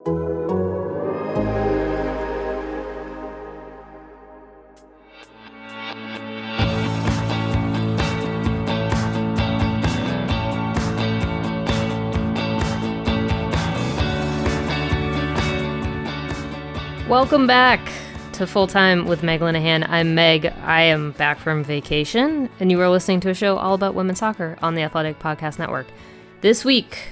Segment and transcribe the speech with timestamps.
[0.00, 0.18] Welcome
[17.48, 17.80] back
[18.34, 19.84] to Full Time with Meg Linehan.
[19.88, 20.46] I'm Meg.
[20.46, 24.20] I am back from vacation, and you are listening to a show all about women's
[24.20, 25.88] soccer on the Athletic Podcast Network.
[26.40, 27.08] This week,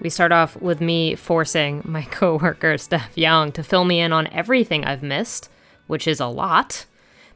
[0.00, 4.26] we start off with me forcing my coworker Steph Young to fill me in on
[4.28, 5.50] everything I've missed,
[5.86, 6.86] which is a lot,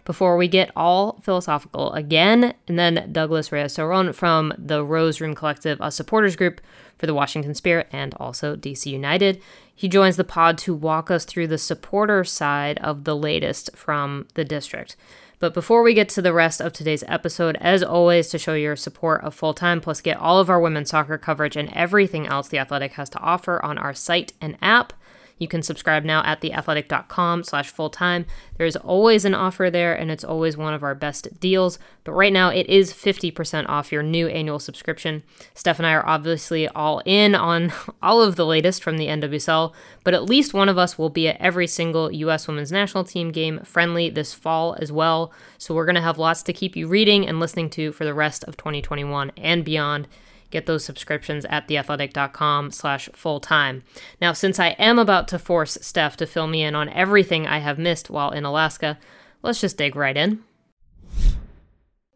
[0.05, 2.55] before we get all philosophical again.
[2.67, 6.61] And then Douglas Reyes Soron from the Rose Room Collective, a supporters group
[6.97, 9.41] for the Washington Spirit and also DC United.
[9.75, 14.27] He joins the pod to walk us through the supporter side of the latest from
[14.35, 14.97] the district.
[15.41, 18.75] But before we get to the rest of today's episode, as always, to show your
[18.75, 22.49] support of full time, plus get all of our women's soccer coverage and everything else
[22.49, 24.93] The Athletic has to offer on our site and app,
[25.39, 28.27] you can subscribe now at theathletic.com slash full time.
[28.57, 31.79] There's always an offer there, and it's always one of our best deals.
[32.05, 35.23] But right now, it is 50% off your new annual subscription.
[35.55, 37.73] Steph and I are obviously all in on
[38.03, 39.73] all of the latest from the NWSL,
[40.05, 42.49] but at least one of us will be at every single U.S.
[42.49, 45.33] women's national team game friendly this fall as well.
[45.59, 48.15] So we're going to have lots to keep you reading and listening to for the
[48.15, 50.09] rest of 2021 and beyond
[50.51, 53.83] get those subscriptions at theathletic.com slash full time.
[54.21, 57.59] Now, since I am about to force Steph to fill me in on everything I
[57.59, 58.99] have missed while in Alaska,
[59.43, 60.43] let's just dig right in.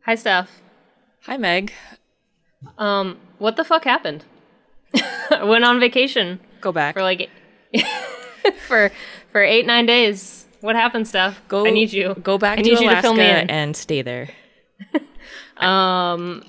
[0.04, 0.62] Hi, Steph.
[1.26, 1.72] Hi, Meg.
[2.78, 4.24] Um, what the fuck happened?
[5.30, 6.40] I went on vacation.
[6.60, 6.94] Go back.
[6.94, 7.30] For like
[8.66, 8.90] for
[9.30, 10.46] for eight, nine days.
[10.60, 11.42] What happened, Steph?
[11.48, 12.14] Go I need you.
[12.22, 13.50] Go back I to need Alaska you to fill me in.
[13.50, 14.28] and stay there.
[15.56, 16.44] um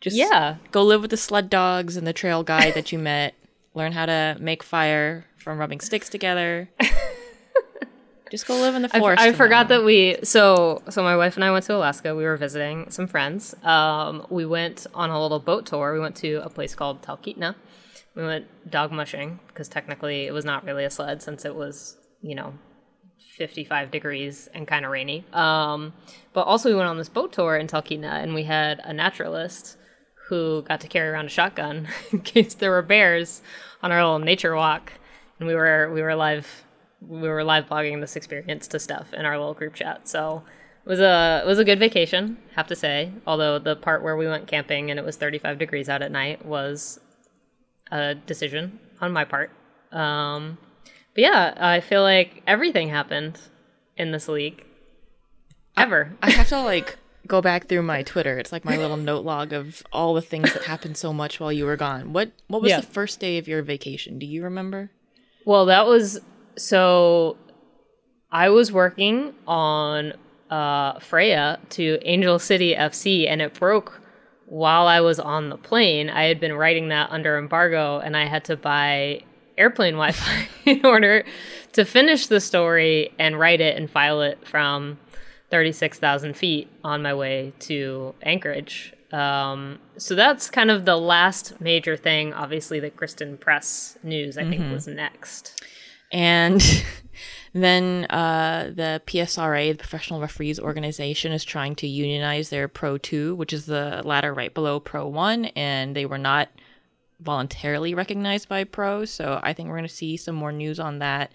[0.00, 0.56] Just Yeah.
[0.70, 3.34] Go live with the sled dogs and the trail guide that you met.
[3.74, 6.68] Learn how to make fire from rubbing sticks together.
[8.30, 9.22] Just go live in the forest.
[9.22, 12.14] I from forgot that we so so my wife and I went to Alaska.
[12.14, 13.54] We were visiting some friends.
[13.64, 15.94] Um, we went on a little boat tour.
[15.94, 17.54] We went to a place called Talkeetna.
[18.14, 21.96] We went dog mushing because technically it was not really a sled since it was
[22.20, 22.54] you know
[23.38, 25.24] 55 degrees and kind of rainy.
[25.32, 25.94] Um,
[26.34, 29.78] but also we went on this boat tour in Talkeetna and we had a naturalist
[30.28, 33.42] who got to carry around a shotgun in case there were bears
[33.82, 34.92] on our little nature walk.
[35.38, 36.64] And we were we were live
[37.00, 40.08] we were live blogging this experience to Steph in our little group chat.
[40.08, 40.42] So
[40.84, 43.12] it was a it was a good vacation, have to say.
[43.26, 46.44] Although the part where we went camping and it was 35 degrees out at night
[46.44, 47.00] was
[47.90, 49.50] a decision on my part.
[49.92, 50.58] Um,
[51.14, 53.40] but yeah, I feel like everything happened
[53.96, 54.64] in this league
[55.76, 56.12] ever.
[56.20, 58.38] I have to like go back through my Twitter.
[58.38, 61.52] It's like my little note log of all the things that happened so much while
[61.52, 62.12] you were gone.
[62.12, 62.80] What what was Yeah.
[62.80, 64.18] the first day of your vacation?
[64.18, 64.90] Do you remember?
[65.44, 66.20] Well, that was
[66.56, 67.36] so.
[68.30, 70.12] I was working on
[70.50, 74.00] uh, Freya to Angel City FC, and it broke
[74.46, 76.10] while I was on the plane.
[76.10, 79.22] I had been writing that under embargo, and I had to buy
[79.56, 81.24] airplane Wi-Fi in order
[81.72, 84.98] to finish the story and write it and file it from
[85.50, 88.92] 36,000 feet on my way to Anchorage.
[89.12, 92.34] Um, so that's kind of the last major thing.
[92.34, 95.62] Obviously, the Christen Press news, I think, was next.
[96.12, 96.62] And
[97.54, 103.34] then uh, the PSRA, the Professional Referees Organization, is trying to unionize their Pro 2,
[103.34, 106.48] which is the ladder right below Pro 1, and they were not
[107.20, 109.04] voluntarily recognized by Pro.
[109.04, 111.32] So I think we're going to see some more news on that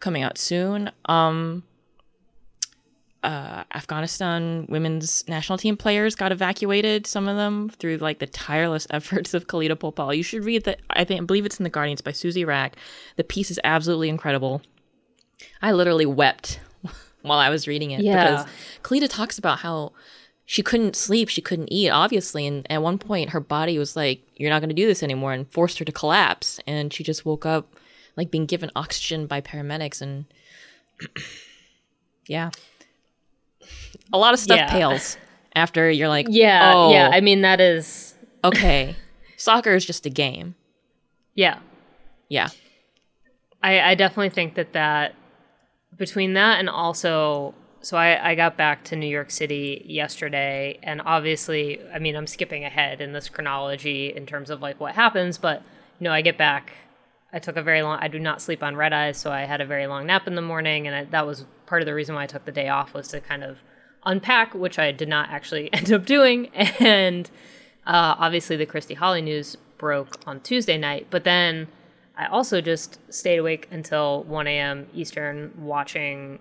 [0.00, 0.90] coming out soon.
[1.06, 1.62] Um,
[3.24, 7.06] uh, Afghanistan women's national team players got evacuated.
[7.06, 10.16] Some of them through like the tireless efforts of Khalida Popal.
[10.16, 10.80] You should read that.
[10.90, 12.76] I think I believe it's in the Guardians by Suzy Wrack.
[13.16, 14.62] The piece is absolutely incredible.
[15.62, 16.60] I literally wept
[17.22, 18.30] while I was reading it Yeah.
[18.30, 18.46] because
[18.82, 19.92] Khalida talks about how
[20.46, 24.20] she couldn't sleep, she couldn't eat, obviously, and at one point her body was like,
[24.36, 27.24] "You're not going to do this anymore," and forced her to collapse, and she just
[27.24, 27.74] woke up
[28.16, 30.26] like being given oxygen by paramedics, and
[32.26, 32.50] yeah,
[34.12, 34.70] a lot of stuff Yeah.
[34.70, 35.16] pales
[35.54, 37.10] after you're like, Yeah, oh, yeah.
[37.12, 38.94] I mean, that is okay,
[39.36, 40.54] soccer is just a game,
[41.34, 41.58] yeah.
[42.28, 42.48] yeah."
[43.62, 45.14] I, I definitely think that that
[45.96, 51.00] between that and also so I, I got back to New York City yesterday and
[51.04, 55.38] obviously I mean I'm skipping ahead in this chronology in terms of like what happens,
[55.38, 55.62] but
[55.98, 56.72] you know, I get back
[57.34, 59.60] I took a very long I do not sleep on red eyes, so I had
[59.60, 62.14] a very long nap in the morning and I, that was part of the reason
[62.14, 63.58] why I took the day off was to kind of
[64.06, 66.46] unpack, which I did not actually end up doing.
[66.54, 67.28] And
[67.86, 71.66] uh, obviously the Christy Holly news broke on Tuesday night, but then
[72.16, 74.86] I also just stayed awake until 1 a.m.
[74.94, 76.38] Eastern watching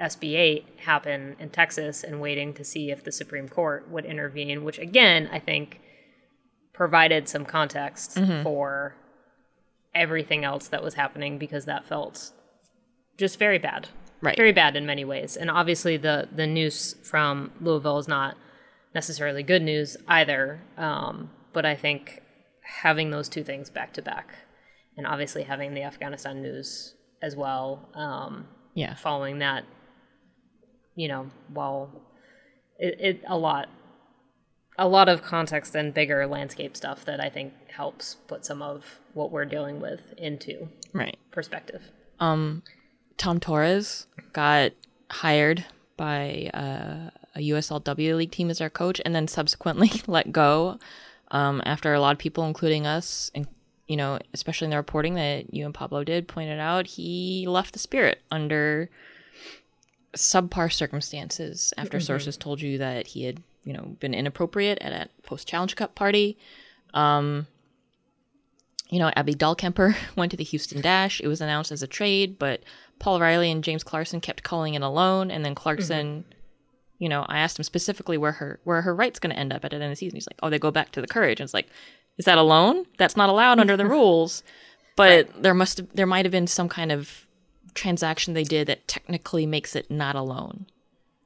[0.00, 4.78] SB8 happen in Texas and waiting to see if the Supreme Court would intervene, which
[4.78, 5.80] again, I think
[6.72, 8.94] provided some context for
[9.98, 12.32] everything else that was happening because that felt
[13.18, 13.88] just very bad.
[14.20, 14.36] Right.
[14.36, 15.36] Very bad in many ways.
[15.36, 18.36] And obviously the the news from Louisville is not
[18.94, 20.60] necessarily good news either.
[20.76, 22.22] Um, but I think
[22.82, 24.34] having those two things back to back
[24.96, 28.94] and obviously having the Afghanistan news as well, um, Yeah.
[28.94, 29.64] following that,
[30.94, 31.90] you know, while
[32.78, 33.68] it, it a lot
[34.78, 39.00] a lot of context and bigger landscape stuff that I think helps put some of
[39.12, 41.18] what we're dealing with into Right.
[41.32, 41.90] perspective.
[42.20, 44.72] Tom Torres got
[45.10, 45.64] hired
[45.96, 50.78] by uh, a USLW league team as our coach, and then subsequently let go
[51.32, 53.46] um, after a lot of people, including us, and
[53.88, 57.72] you know, especially in the reporting that you and Pablo did, pointed out he left
[57.72, 58.90] the Spirit under
[60.14, 65.08] subpar circumstances after sources told you that he had, you know, been inappropriate at a
[65.22, 66.38] post challenge cup party.
[66.94, 67.46] Um,
[68.88, 71.20] you know, Abby Dahlkemper went to the Houston Dash.
[71.20, 72.62] It was announced as a trade, but
[72.98, 75.30] Paul Riley and James Clarkson kept calling it a loan.
[75.30, 76.24] And then Clarkson,
[76.98, 79.64] you know, I asked him specifically where her where her rights going to end up
[79.64, 80.16] at the end of the season.
[80.16, 81.40] He's like, oh, they go back to the Courage.
[81.40, 81.68] And it's like,
[82.16, 82.86] is that a loan?
[82.96, 84.42] That's not allowed under the rules.
[84.96, 87.28] But there must have, there might have been some kind of
[87.74, 90.66] transaction they did that technically makes it not a loan.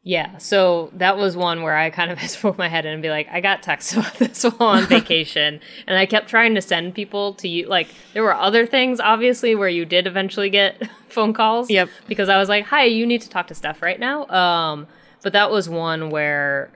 [0.04, 3.02] Yeah, so that was one where I kind of just poke my head in and
[3.02, 6.62] be like, I got texts about this while on vacation, and I kept trying to
[6.62, 7.68] send people to you.
[7.68, 11.70] Like, there were other things, obviously, where you did eventually get phone calls.
[11.70, 11.88] Yep.
[12.08, 14.26] Because I was like, hi, you need to talk to Steph right now.
[14.26, 14.88] Um,
[15.22, 16.72] but that was one where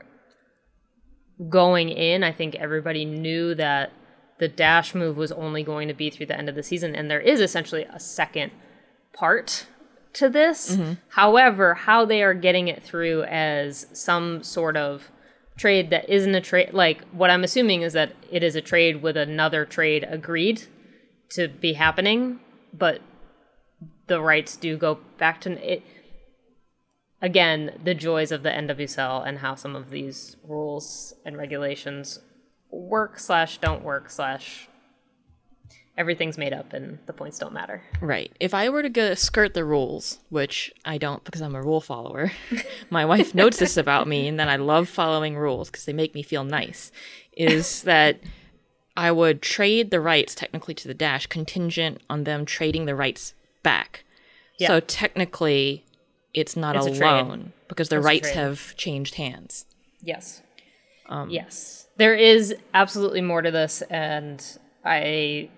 [1.48, 3.92] going in, I think everybody knew that
[4.38, 7.10] the dash move was only going to be through the end of the season, and
[7.10, 8.52] there is essentially a second
[9.12, 9.66] part
[10.16, 10.76] to this.
[10.76, 10.94] Mm-hmm.
[11.08, 15.10] However, how they are getting it through as some sort of
[15.56, 19.02] trade that isn't a trade, like what I'm assuming is that it is a trade
[19.02, 20.64] with another trade agreed
[21.30, 22.40] to be happening,
[22.72, 23.00] but
[24.06, 25.82] the rights do go back to it.
[27.22, 32.20] Again, the joys of the NWSL and how some of these rules and regulations
[32.70, 34.68] work slash don't work slash
[35.96, 37.82] everything's made up and the points don't matter.
[38.00, 38.30] Right.
[38.38, 41.80] If I were to go skirt the rules, which I don't because I'm a rule
[41.80, 42.32] follower,
[42.90, 46.14] my wife notes this about me and that I love following rules because they make
[46.14, 46.92] me feel nice,
[47.32, 48.20] is that
[48.96, 53.34] I would trade the rights technically to the Dash contingent on them trading the rights
[53.62, 54.04] back.
[54.58, 54.68] Yeah.
[54.68, 55.84] So technically,
[56.32, 59.66] it's not It's a, a loan because the It's rights have changed hands.
[60.02, 60.42] Yes.
[61.08, 61.88] Um, yes.
[61.96, 64.44] There is absolutely more to this, and
[64.84, 65.50] I.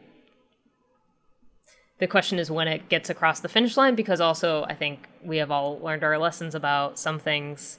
[1.98, 5.38] The question is when it gets across the finish line, because also I think we
[5.38, 7.78] have all learned our lessons about some things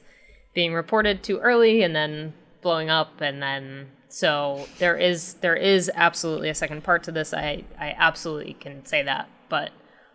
[0.53, 5.89] being reported too early and then blowing up, and then so there is there is
[5.95, 7.33] absolutely a second part to this.
[7.33, 9.71] I I absolutely can say that, but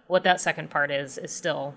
[0.06, 1.74] what that second part is is still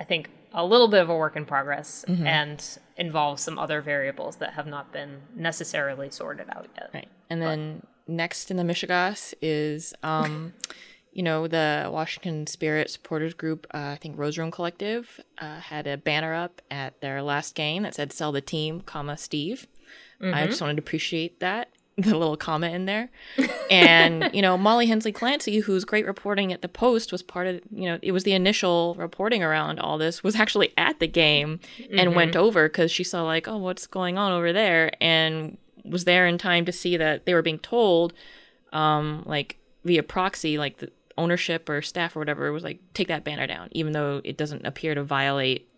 [0.00, 2.26] I think a little bit of a work in progress mm-hmm.
[2.26, 6.90] and involves some other variables that have not been necessarily sorted out yet.
[6.94, 7.08] Right.
[7.28, 10.52] And then next in the Michigas is, um,
[11.12, 15.86] you know, the Washington Spirit supporters group, uh, I think Rose Room Collective, uh, had
[15.86, 19.66] a banner up at their last game that said "Sell the team, comma Steve."
[20.22, 23.08] I just wanted to appreciate that the little comma in there.
[23.70, 27.60] And you know, Molly Hensley Clancy, who's great reporting at the Post, was part of.
[27.70, 30.22] You know, it was the initial reporting around all this.
[30.22, 31.58] Was actually at the game
[31.90, 35.56] and went over because she saw like, oh, what's going on over there, and
[35.88, 38.12] was there in time to see that they were being told,
[38.72, 43.24] um, like via proxy, like the ownership or staff or whatever was like, take that
[43.24, 45.68] banner down, even though it doesn't appear to violate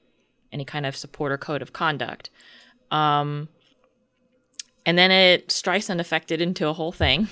[0.53, 2.31] any kind of support or code of conduct.
[2.91, 3.49] Um,
[4.87, 7.29] and then it Streisand affected into a whole thing.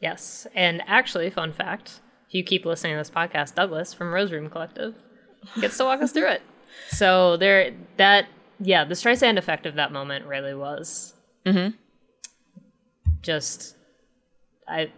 [0.00, 0.46] Yes.
[0.54, 4.48] And actually, fun fact if you keep listening to this podcast, Douglas from Rose Room
[4.48, 4.94] Collective
[5.60, 6.42] gets to walk us through it.
[6.88, 8.26] So there, that,
[8.58, 11.14] yeah, the Streisand effect of that moment really was
[13.22, 13.76] just,
[14.68, 14.90] I,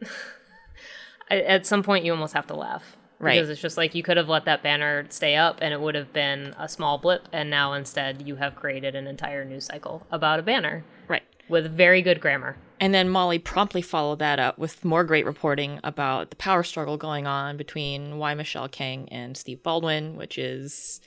[1.30, 2.96] I- at some point you almost have to laugh.
[3.18, 3.34] Right.
[3.36, 5.94] Because it's just like you could have let that banner stay up and it would
[5.94, 10.04] have been a small blip, and now instead you have created an entire news cycle
[10.10, 11.22] about a banner Right.
[11.48, 12.56] with very good grammar.
[12.80, 16.96] And then Molly promptly followed that up with more great reporting about the power struggle
[16.96, 18.34] going on between Y.
[18.34, 21.00] Michele Kang and Steve Baldwin, which is,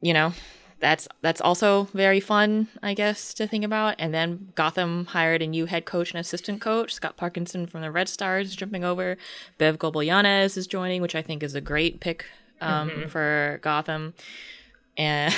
[0.00, 0.32] you know,
[0.80, 3.96] that's that's also very fun, I guess, to think about.
[3.98, 7.90] And then Gotham hired a new head coach and assistant coach, Scott Parkinson from the
[7.90, 9.16] Red Stars, jumping over.
[9.58, 12.26] Bev Goebel Yanez is joining, which I think is a great pick
[12.60, 14.14] um, for Gotham.
[14.96, 15.34] And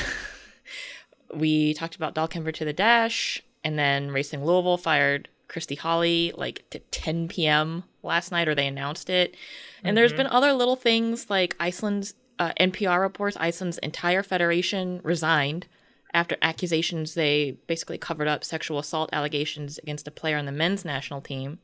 [1.35, 6.65] we talked about Dahlkemper to the dash, and then Racing Louisville fired Christy Holly like
[6.71, 7.85] to 10 p.m.
[8.03, 9.37] last night, or they announced it.
[9.83, 15.67] And there's been other little things like Iceland's uh, NPR reports Iceland's entire federation resigned
[16.13, 20.85] after accusations they basically covered up sexual assault allegations against a player on the men's
[20.85, 21.59] national team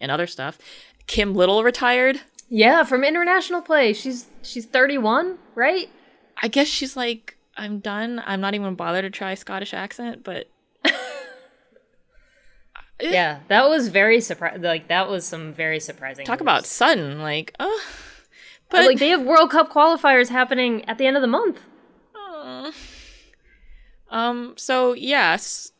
[0.00, 0.58] and other stuff.
[1.08, 2.20] Kim Little retired.
[2.48, 3.92] Yeah, from international play.
[3.92, 5.88] She's she's 31, right?
[6.40, 8.22] I guess she's like, I'm done.
[8.24, 10.48] I'm not even bothered to try Scottish accent, but
[13.00, 14.62] Yeah, that was very surprising.
[14.62, 16.26] Like that was some very surprising.
[16.26, 16.42] talk news.
[16.42, 17.20] about sudden.
[17.20, 18.07] Like, oh, But
[18.70, 21.60] but like they have World Cup qualifiers happening at the end of the month.
[24.10, 24.54] um.
[24.56, 25.72] So yes,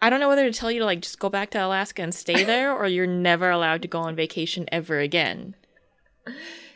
[0.00, 2.14] I don't know whether to tell you to like just go back to Alaska and
[2.14, 5.54] stay there, or you're never allowed to go on vacation ever again.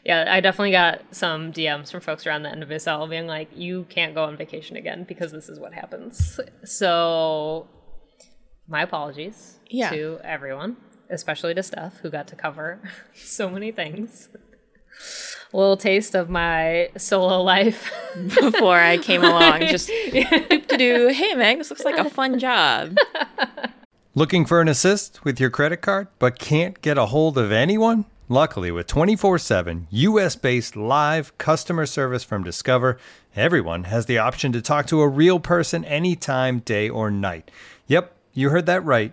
[0.04, 3.48] Yeah, I definitely got some DMs from folks around the end of NWSL being like,
[3.54, 7.68] "You can't go on vacation again because this is what happens." So,
[8.68, 9.90] my apologies Yeah.
[9.90, 10.76] to everyone,
[11.10, 12.80] especially to Steph, who got to cover
[13.14, 14.28] so many things.
[15.52, 17.92] A little taste of my solo life.
[18.40, 21.08] Before I came along, just to do.
[21.08, 22.96] Hey, Meg, this looks like a fun job.
[24.14, 28.06] Looking for an assist with your credit card but can't get a hold of anyone?
[28.28, 32.98] Luckily, with 24 7 US based live customer service from Discover,
[33.36, 37.50] everyone has the option to talk to a real person anytime, day or night.
[37.86, 39.12] Yep, you heard that right.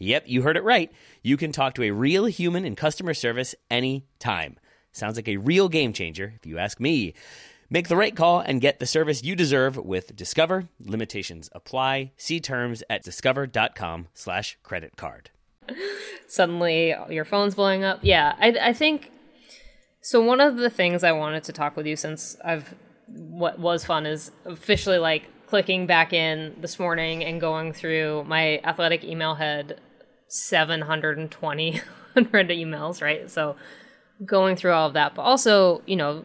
[0.00, 0.90] Yep, you heard it right.
[1.22, 4.56] You can talk to a real human in customer service anytime.
[4.92, 7.12] Sounds like a real game changer, if you ask me.
[7.68, 10.68] Make the right call and get the service you deserve with Discover.
[10.80, 12.12] Limitations apply.
[12.16, 15.30] See terms at discover.com slash credit card.
[16.26, 18.00] Suddenly, your phone's blowing up.
[18.02, 19.12] Yeah, I, I think.
[20.00, 22.74] So one of the things I wanted to talk with you since I've
[23.06, 28.58] what was fun is officially like clicking back in this morning and going through my
[28.64, 29.80] athletic email had
[30.30, 31.80] 720
[32.14, 33.30] unread emails, right?
[33.30, 33.56] So
[34.24, 36.24] going through all of that, but also, you know,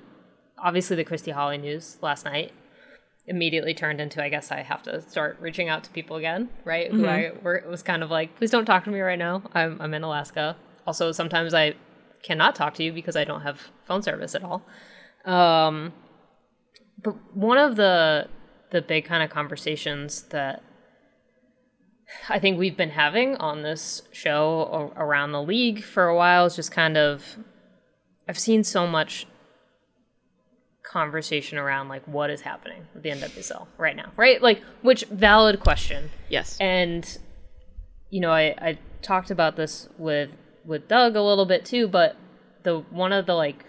[0.58, 2.54] obviously the Christy Holly news last night
[3.28, 6.92] immediately turned into I guess I have to start reaching out to people again, right?
[6.92, 9.42] Who I were, was kind of like, please don't talk to me right now.
[9.54, 10.56] I'm I'm in Alaska.
[10.86, 11.74] Also, sometimes I
[12.22, 14.64] cannot talk to you because I don't have phone service at all.
[15.26, 15.94] Um,
[17.02, 18.28] but one of the
[18.70, 20.62] the big kind of conversations that
[22.30, 26.56] I think we've been having on this show around the league for a while is
[26.56, 27.38] just kind of
[28.28, 29.28] I've seen so much
[30.84, 34.42] conversation around like what is happening with the NWSL right now, right?
[34.42, 36.12] Like which valid question.
[36.30, 36.58] Yes.
[36.60, 37.18] And
[38.10, 42.16] you know, I, I talked about this with with Doug a little bit too, but
[42.64, 43.66] the one of the like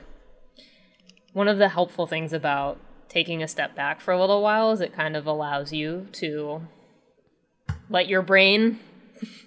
[1.32, 2.78] one of the helpful things about
[3.08, 6.62] taking a step back for a little while is it kind of allows you to
[7.88, 8.78] let your brain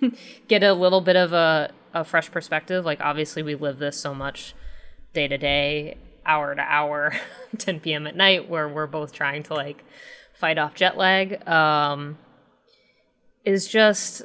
[0.48, 2.86] get a little bit of a, a fresh perspective.
[2.86, 4.54] Like obviously we live this so much
[5.14, 7.14] day to day, hour to hour,
[7.58, 8.08] 10 p.m.
[8.08, 9.84] at night, where we're both trying to like
[10.34, 11.48] fight off jet lag.
[11.48, 12.18] Um,
[13.46, 14.24] is just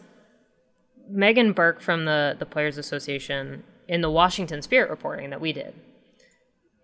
[1.11, 5.75] Meghann Burke from the the Players Association in the Washington Spirit reporting that we did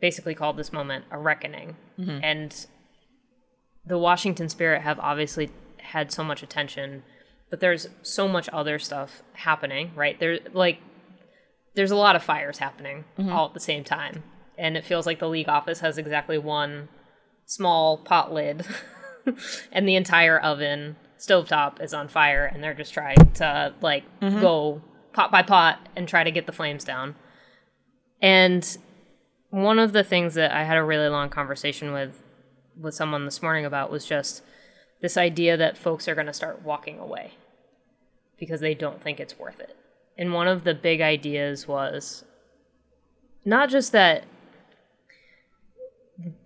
[0.01, 1.77] basically called this moment a reckoning.
[2.23, 2.67] And
[3.85, 7.03] the Washington Spirit have obviously had so much attention,
[7.51, 10.19] but there's so much other stuff happening, right?
[10.19, 10.79] There like
[11.75, 13.31] there's a lot of fires happening mm-hmm.
[13.31, 14.23] all at the same time.
[14.57, 16.89] And it feels like the league office has exactly one
[17.47, 18.65] small pot lid
[19.73, 24.41] and the entire oven stovetop is on fire and they're just trying to like mm-hmm.
[24.41, 27.15] go pot by pot and try to get the flames down.
[28.23, 28.79] And
[29.51, 32.23] one of the things that I had a really long conversation with
[32.79, 34.43] with someone this morning about was just
[35.03, 37.33] this idea that folks are going to start walking away
[38.41, 39.77] because they don't think it's worth it.
[40.19, 42.25] And one of the big ideas was
[43.45, 44.25] not just that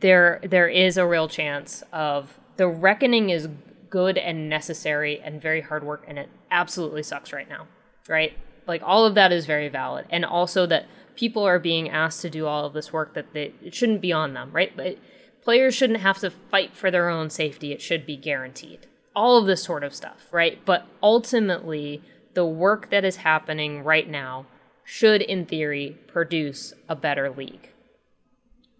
[0.00, 3.48] there there is a real chance of the reckoning is
[3.90, 7.66] good and necessary and very hard work and it absolutely sucks right now
[8.08, 8.36] right?
[8.66, 10.06] Like all of that is very valid.
[10.10, 10.86] And also that
[11.16, 14.12] people are being asked to do all of this work that they, it shouldn't be
[14.12, 14.76] on them right?
[14.76, 14.98] But
[15.42, 17.72] players shouldn't have to fight for their own safety.
[17.72, 22.02] It should be guaranteed all of this sort of stuff right but ultimately
[22.34, 24.44] the work that is happening right now
[24.84, 27.70] should in theory produce a better league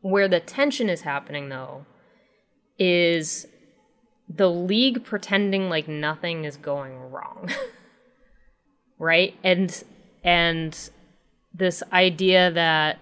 [0.04, 1.86] where the tension is happening, though,
[2.78, 3.46] is
[4.28, 7.48] the league pretending like nothing is going wrong.
[8.98, 9.34] right?
[9.42, 9.82] And
[10.22, 10.90] and
[11.54, 12.98] this idea that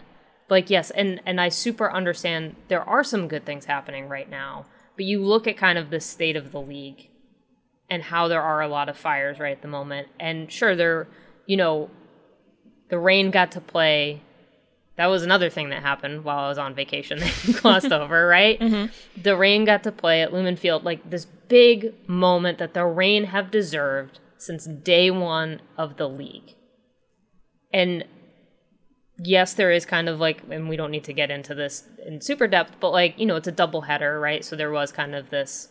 [0.49, 4.67] like yes, and and I super understand there are some good things happening right now,
[4.95, 7.09] but you look at kind of the state of the league
[7.93, 10.09] and how there are a lot of fires right at the moment.
[10.19, 11.09] And sure there,
[11.45, 11.91] you know,
[12.89, 14.23] the Reign got to play
[14.97, 18.61] that was another thing that happened while I was on vacation that glossed over, right?
[18.61, 19.21] Mm-hmm.
[19.23, 23.25] The Reign got to play at Lumen Field, like this big moment that the Reign
[23.25, 26.55] have deserved since day one of the league.
[27.73, 28.05] And
[29.19, 32.21] yes, there is kind of like, and we don't need to get into this in
[32.21, 34.45] super depth, but like, you know, it's a double header, right?
[34.45, 35.69] So there was kind of this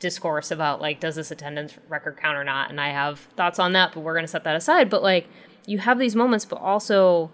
[0.00, 2.70] discourse about like, does this attendance record count or not?
[2.70, 4.90] And I have thoughts on that, but we're going to set that aside.
[4.90, 5.28] But like,
[5.66, 7.30] you have these moments, but also,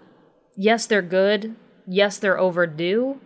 [0.55, 1.55] yes, they're good.
[1.87, 3.19] Yes, they're overdue.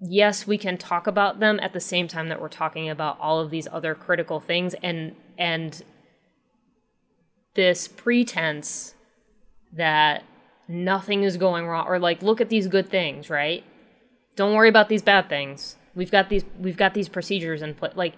[0.00, 3.40] Yes, we can talk about them at the same time that we're talking about all
[3.40, 5.82] of these other critical things and and
[7.54, 8.94] this pretense
[9.72, 10.22] that
[10.68, 13.64] nothing is going wrong or like look at these good things, right?
[14.36, 15.76] Don't worry about these bad things.
[15.94, 17.94] We've got these we've got these procedures in place.
[17.96, 18.14] Like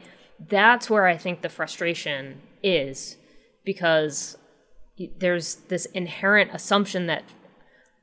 [0.48, 3.16] that's where I think the frustration is
[3.64, 4.36] because
[5.18, 7.24] there's this inherent assumption that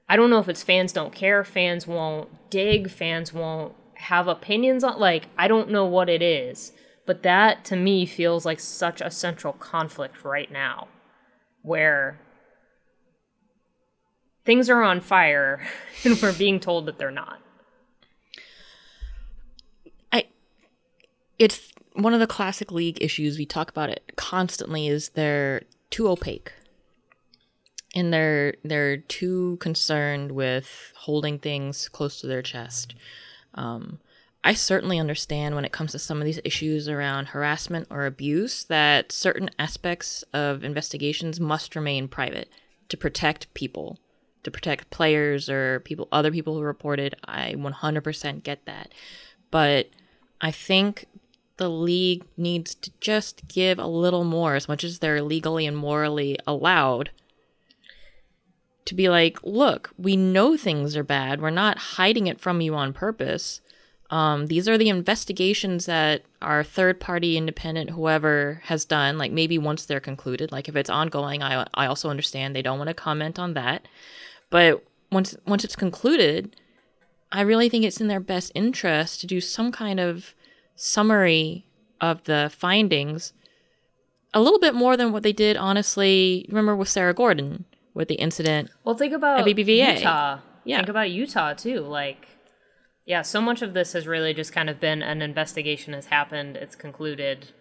[0.10, 4.84] I don't know if it's fans don't care, fans won't dig, fans won't have opinions
[4.84, 6.72] on like I don't know what it is,
[7.06, 10.88] but that to me feels like such a central conflict right now
[11.62, 12.20] where
[14.46, 15.68] things are on fire
[16.04, 17.40] and we're being told that they're not.
[20.12, 20.26] I
[21.38, 26.08] it's one of the classic league issues we talk about it constantly is they're too
[26.08, 26.54] opaque
[27.96, 32.94] and they're they're too concerned with holding things close to their chest.
[33.56, 34.00] Um,
[34.44, 38.64] I certainly understand when it comes to some of these issues around harassment or abuse
[38.66, 42.50] that certain aspects of investigations must remain private
[42.90, 43.98] to protect people,
[44.44, 47.16] to protect players or people other people who reported.
[47.26, 48.94] I 100% get that.
[49.50, 49.90] But
[50.40, 51.08] I think
[51.58, 55.76] the league needs to just give a little more as much as they're legally and
[55.76, 57.10] morally allowed
[58.86, 61.42] to be like, look, we know things are bad.
[61.42, 63.62] We're not hiding it from you on purpose.
[64.10, 69.58] Um, these are the investigations that our third party independent whoever has done like maybe
[69.58, 72.94] once they're concluded like if it's ongoing i, I also understand they don't want to
[72.94, 73.88] comment on that
[74.50, 76.56] but once once it's concluded
[77.32, 80.36] i really think it's in their best interest to do some kind of
[80.78, 81.66] summary
[82.00, 83.34] of the findings
[84.34, 88.16] a little bit more than what they did honestly remember with sarah gorden with the
[88.16, 89.98] incident Well, think about BBVA.
[89.98, 90.40] Utah.
[90.64, 90.78] Yeah.
[90.78, 91.80] Think about Utah too.
[91.80, 92.28] Like,
[93.06, 96.58] yeah, so much of this has really just kind of been an investigation has happened.
[96.58, 97.54] It's concluded.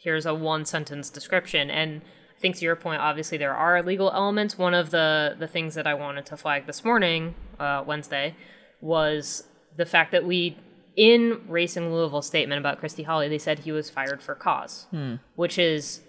[0.00, 1.70] Here's a one sentence description.
[1.70, 2.00] And
[2.36, 4.58] I think to your point, obviously there are legal elements.
[4.58, 8.34] One of the the things that I wanted to flag this morning, uh, Wednesday,
[8.80, 9.44] was
[9.76, 10.56] the fact that we
[10.96, 15.16] in Racing Louisville's statement about Christy Holly, they said he was fired for cause, hmm.
[15.36, 16.00] which is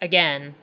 [0.00, 0.54] again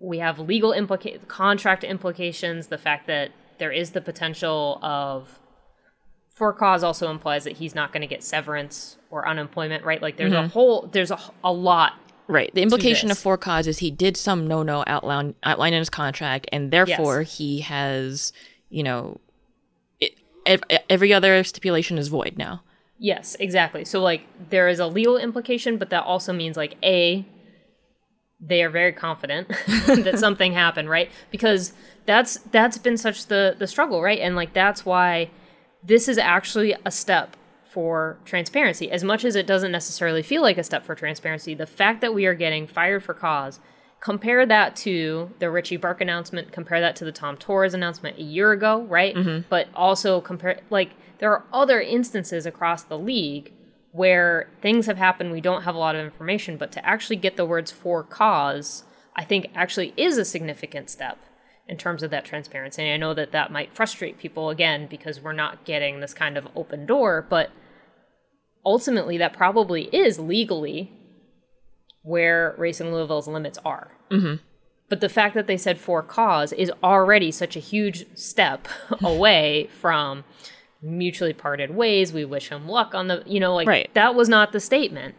[0.00, 5.38] we have legal implica- contract implications the fact that there is the potential of
[6.30, 10.02] for cause also implies that he's not going to get severance or unemployment right?
[10.02, 10.48] Like there's a hmm.
[10.48, 12.50] whole there's a, a lot Right.
[12.54, 15.90] The implication of for cause is he did some no no outline outline in his
[15.90, 18.32] contract, and therefore he has,
[18.70, 19.20] you know,
[20.46, 22.62] ev- every other stipulation is void now.
[22.98, 23.84] yes exactly.
[23.84, 27.26] So like there is a legal implication but that also means like a
[28.40, 29.48] they are very confident
[29.86, 31.10] that something happened right?
[31.30, 31.72] Because
[32.06, 34.20] that's that's been such the the struggle right?
[34.20, 35.30] And like that's why
[35.82, 37.36] this is actually a step
[37.68, 38.90] for transparency.
[38.90, 42.14] As much as it doesn't necessarily feel like a step for transparency the fact that
[42.14, 43.60] we are getting fired for cause
[44.04, 48.22] Compare that to the Richie Burke announcement, compare that to the Tom Torres announcement a
[48.22, 49.14] year ago, right?
[49.14, 49.46] Mm-hmm.
[49.48, 50.90] But also compare, like,
[51.20, 53.52] there are other instances across the league
[53.92, 57.38] where things have happened, we don't have a lot of information, but to actually get
[57.38, 58.84] the words for cause,
[59.16, 61.16] I think actually is a significant step
[61.66, 62.82] in terms of that transparency.
[62.82, 66.36] And I know that that might frustrate people again because we're not getting this kind
[66.36, 67.50] of open door, but
[68.66, 70.92] ultimately that probably is legally
[72.04, 73.90] where Racing Louisville's limits are.
[74.10, 74.36] Mm-hmm.
[74.88, 78.68] But the fact that they said for cause is already such a huge step
[79.02, 80.22] away from
[80.82, 82.12] mutually parted ways.
[82.12, 83.92] We wish him luck on the, you know, like Right.
[83.94, 85.14] that was not the statement.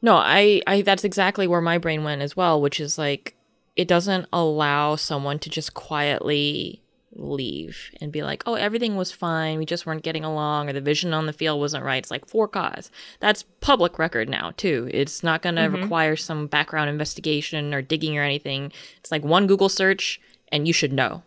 [0.00, 3.34] No, I, I that's exactly where my brain went as well, which is like
[3.74, 6.80] it doesn't allow someone to just quietly
[7.14, 9.58] leave and be like, "Oh, everything was fine.
[9.58, 12.26] We just weren't getting along, or the vision on the field wasn't right." It's like
[12.26, 12.90] for cause.
[13.20, 14.88] That's public record now too.
[14.92, 15.82] It's not going to mm-hmm.
[15.82, 18.72] require some background investigation or digging or anything.
[18.98, 21.22] It's like one Google search, and you should know,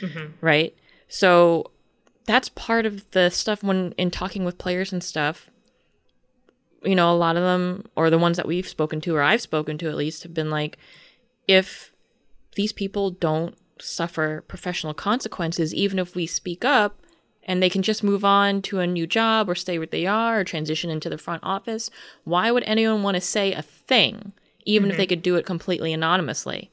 [0.00, 0.32] mm-hmm.
[0.40, 0.74] right?
[1.08, 1.70] So
[2.24, 5.50] that's part of the stuff when in talking with players and stuff
[6.84, 9.40] you know, a lot of them, or the ones that we've spoken to, or I've
[9.40, 10.78] spoken to at least, have been like,
[11.46, 11.92] if
[12.54, 17.00] these people don't suffer professional consequences, even if we speak up
[17.44, 20.40] and they can just move on to a new job or stay where they are
[20.40, 21.90] or transition into the front office,
[22.24, 24.32] why would anyone want to say a thing,
[24.64, 25.10] even if they mm-hmm.
[25.10, 26.70] could do it completely anonymously?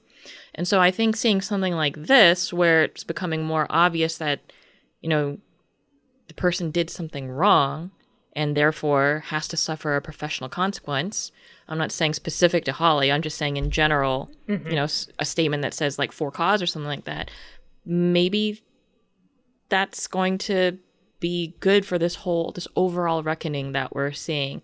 [0.56, 4.42] And so I think seeing something like this, where it's becoming more obvious that,
[5.02, 5.38] you know,
[6.28, 7.92] the person did something wrong
[8.34, 11.32] and therefore has to suffer a professional consequence.
[11.68, 13.12] I'm not saying specific to Holly.
[13.12, 15.12] I'm just saying in general, you know, mm-hmm.
[15.20, 17.32] a statement that says like for cause or something like that.
[17.86, 18.62] Maybe
[19.70, 20.78] that's going to
[21.20, 24.62] be good for this whole this overall reckoning that we're seeing.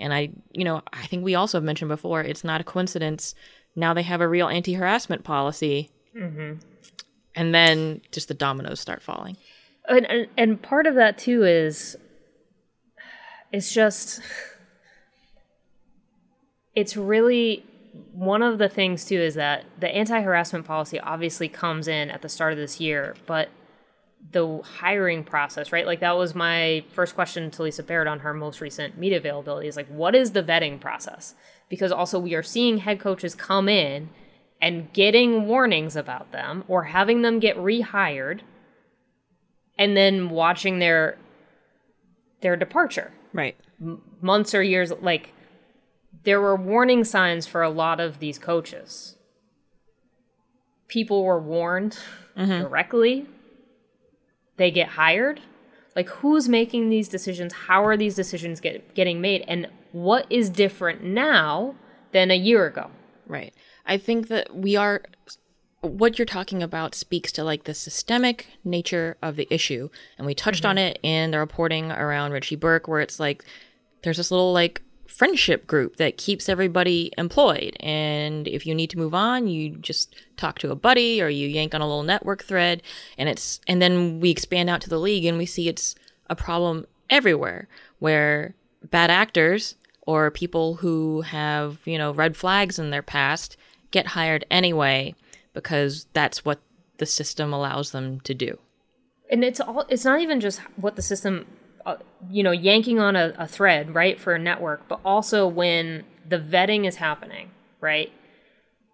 [0.00, 3.34] And I, you know, I think we also have mentioned before, it's not a coincidence.
[3.76, 5.90] Now they have a real anti-harassment policy.
[6.16, 6.60] Mm-hmm.
[7.34, 9.36] And then just the dominoes start falling.
[9.88, 11.96] and, and and part of that too is
[13.52, 14.20] it's just
[16.74, 17.64] it's really
[18.12, 22.28] one of the things too is that the anti-harassment policy obviously comes in at the
[22.28, 23.48] start of this year but
[24.32, 25.86] the hiring process right?
[25.86, 29.68] Like that was my first question to lisa baird on her most recent media availability
[29.68, 31.34] is like what is the vetting process?
[31.68, 34.10] Because also we are seeing head coaches come in
[34.60, 38.40] and getting warnings about them or having them get rehired
[39.78, 41.16] and then watching their
[42.40, 43.56] their departure Right.
[44.20, 45.32] months or years like
[46.24, 49.16] there were warning signs for a lot of these coaches.
[50.88, 51.98] People were warned
[52.36, 52.62] mm-hmm.
[52.62, 53.26] directly.
[54.56, 55.40] They get hired.
[55.94, 57.52] Like who's making these decisions?
[57.52, 59.44] How are these decisions get, getting made?
[59.46, 61.74] And what is different now
[62.12, 62.90] than a year ago?
[63.26, 63.54] Right.
[63.86, 65.02] I think that we are
[65.80, 69.88] what you're talking about speaks to like the systemic nature of the issue.
[70.16, 70.88] And we touched on mm-hmm.
[70.88, 73.44] it in the reporting around Richie Burke where it's like
[74.02, 77.76] there's this little like friendship group that keeps everybody employed.
[77.80, 81.48] And if you need to move on you just talk to a buddy or you
[81.48, 82.82] yank on a little network thread.
[83.16, 85.94] And it's and then we expand out to the league and we see it's
[86.28, 87.68] a problem everywhere
[88.00, 88.54] where
[88.90, 93.56] bad actors or people who have, you know, red flags in their past
[93.90, 95.14] get hired anyway
[95.58, 96.60] because that's what
[96.98, 98.58] the system allows them to do.
[99.30, 101.44] and it's all it's not even just what the system
[101.84, 101.96] uh,
[102.30, 106.38] you know yanking on a, a thread right for a network but also when the
[106.38, 107.46] vetting is happening
[107.80, 108.10] right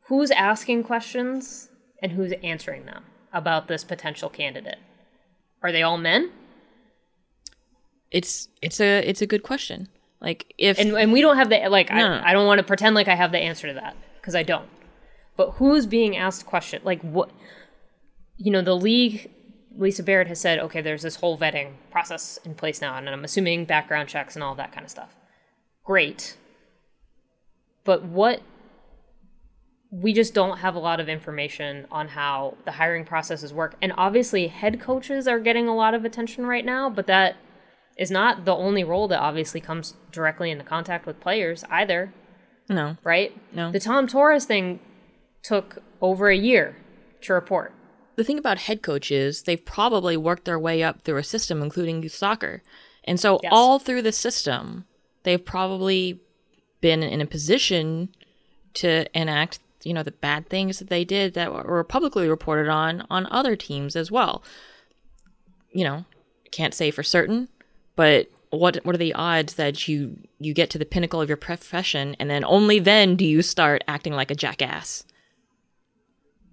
[0.08, 1.68] who's asking questions
[2.02, 4.78] and who's answering them about this potential candidate
[5.62, 6.30] are they all men
[8.10, 9.88] It's it's a it's a good question.
[10.20, 11.96] Like if and, and we don't have the like No.
[11.96, 14.42] I, I don't want to pretend like i have the answer to that because i
[14.42, 14.68] don't
[15.36, 17.30] but who's being asked question like what
[18.36, 19.30] you know the league
[19.76, 23.24] lisa baird has said okay there's this whole vetting process in place now and i'm
[23.24, 25.16] assuming background checks and all that kind of stuff.
[25.84, 26.36] Great.
[27.84, 28.40] But what
[29.90, 33.76] we just don't have a lot of information on how the hiring processes work.
[33.80, 37.36] And obviously head coaches are getting a lot of attention right now but that
[37.96, 42.12] is not the only role that obviously comes directly into contact with players either,
[42.68, 43.36] no, right?
[43.54, 43.70] No.
[43.70, 44.80] The Tom Torres thing
[45.44, 46.76] took over a year
[47.20, 47.72] to report.
[48.16, 52.00] the thing about head coaches, they've probably worked their way up through a system, including
[52.02, 52.62] youth soccer.
[53.04, 53.50] And so, Yes.
[53.52, 54.84] all through the system,
[55.24, 56.20] they've probably
[56.80, 58.08] been in a position
[58.74, 63.04] to enact, you know, the bad things that they did that were publicly reported on
[63.10, 64.44] on other teams as well.
[65.72, 66.04] You know,
[66.52, 67.48] can't say for certain,
[67.96, 71.36] but what what are the odds that you you get to the pinnacle of your
[71.36, 75.02] profession and then only then do you start acting like a jackass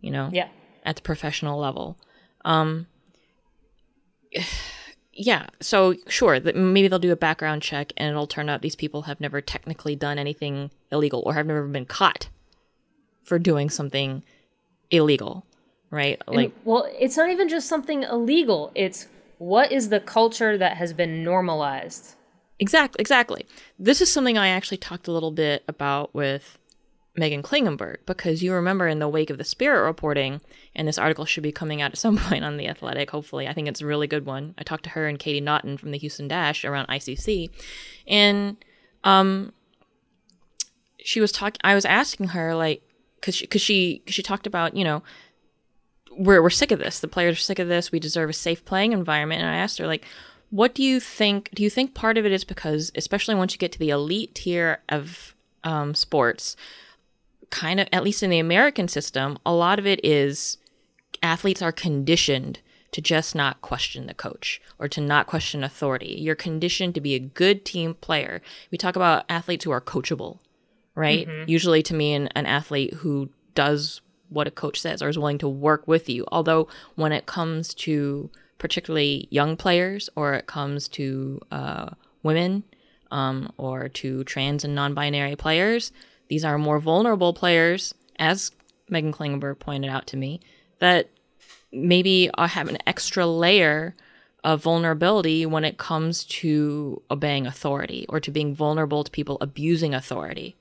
[0.01, 0.49] you know Yeah.
[0.83, 1.97] at the professional level
[2.45, 2.87] um
[5.13, 8.75] yeah so sure that maybe they'll do a background check and it'll turn out these
[8.75, 12.29] people have never technically done anything illegal or have never been caught
[13.23, 14.23] for doing something
[14.89, 15.45] illegal
[15.89, 18.71] right And, like well, it's not even just something illegal.
[18.75, 22.15] It's what is the culture that has been normalized.
[22.59, 23.45] Exactly, exactly.
[23.79, 26.57] This is something I actually talked a little bit about with
[27.17, 30.41] Meghan Klingenberg because you remember in the wake of the Spirit reporting,
[30.75, 33.11] and this article should be coming out at some point on the Athletic.
[33.11, 34.55] Hopefully, I think it's a really good one.
[34.57, 37.49] I talked to her and Katie Naughton from the Houston Dash around ICC,
[38.07, 38.57] and
[39.03, 39.51] um,
[40.99, 41.59] she was talking.
[41.63, 42.81] I was asking her like,
[43.15, 45.03] because she, cause she, she talked about you know
[46.17, 46.99] we're we're sick of this.
[46.99, 47.91] The players are sick of this.
[47.91, 49.41] We deserve a safe playing environment.
[49.41, 50.05] And I asked her like,
[50.49, 51.49] what do you think?
[51.53, 54.35] Do you think part of it is because, especially once you get to the elite
[54.35, 56.55] tier of um, sports,
[57.51, 60.57] kind of at least in the American system, a lot of it is
[61.21, 62.59] athletes are conditioned
[62.91, 66.17] to just not question the coach or to not question authority.
[66.19, 68.41] You're conditioned to be a good team player.
[68.69, 70.39] We talk about athletes who are coachable,
[70.95, 71.27] right?
[71.47, 75.37] Usually to me, an, an athlete who does what a coach says or is willing
[75.37, 76.25] to work with you.
[76.31, 81.89] Although when it comes to particularly young players or it comes to uh,
[82.23, 82.63] women
[83.11, 85.91] um, or to trans and non-binary players,
[86.31, 88.51] these are more vulnerable players, as
[88.89, 90.39] Meghan Klingenberg pointed out to me,
[90.79, 91.09] that
[91.73, 93.93] maybe have an extra layer
[94.41, 99.93] of vulnerability when it comes to obeying authority or to being vulnerable to people abusing
[99.93, 100.55] authority.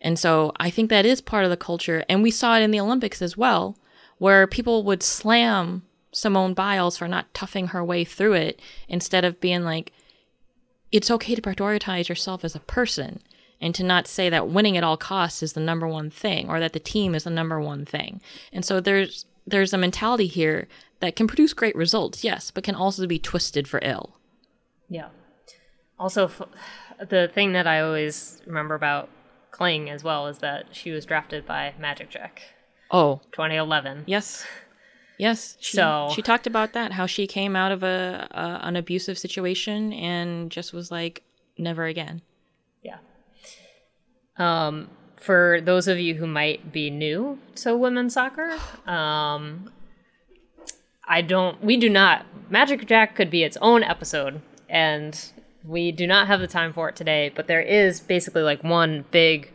[0.00, 2.02] And so I think that is part of the culture.
[2.08, 3.76] And we saw it in the Olympics as well,
[4.16, 5.82] where people would slam
[6.12, 8.58] Simone Biles for not toughing her way through it
[8.88, 9.92] instead of being like,
[10.90, 13.20] it's okay to prioritize yourself as a person
[13.62, 16.60] and to not say that winning at all costs is the number one thing or
[16.60, 18.20] that the team is the number one thing.
[18.52, 20.68] And so there's there's a mentality here
[21.00, 24.16] that can produce great results, yes, but can also be twisted for ill.
[24.88, 25.08] Yeah.
[25.98, 26.42] Also, f-
[27.08, 29.08] the thing that I always remember about
[29.50, 32.42] Kling as well is that she was drafted by Magic Jack,
[32.90, 34.04] Oh, 2011.
[34.06, 34.46] Yes.
[35.18, 35.56] Yes.
[35.60, 39.18] She, So- she talked about that, how she came out of a, a an abusive
[39.18, 41.22] situation and just was like,
[41.58, 42.22] never again.
[42.82, 42.98] Yeah.
[44.36, 49.70] Um, for those of you who might be new to women's soccer, um,
[51.06, 51.62] I don't.
[51.62, 52.26] We do not.
[52.50, 55.18] Magic Jack could be its own episode, and
[55.64, 57.30] we do not have the time for it today.
[57.34, 59.52] But there is basically like one big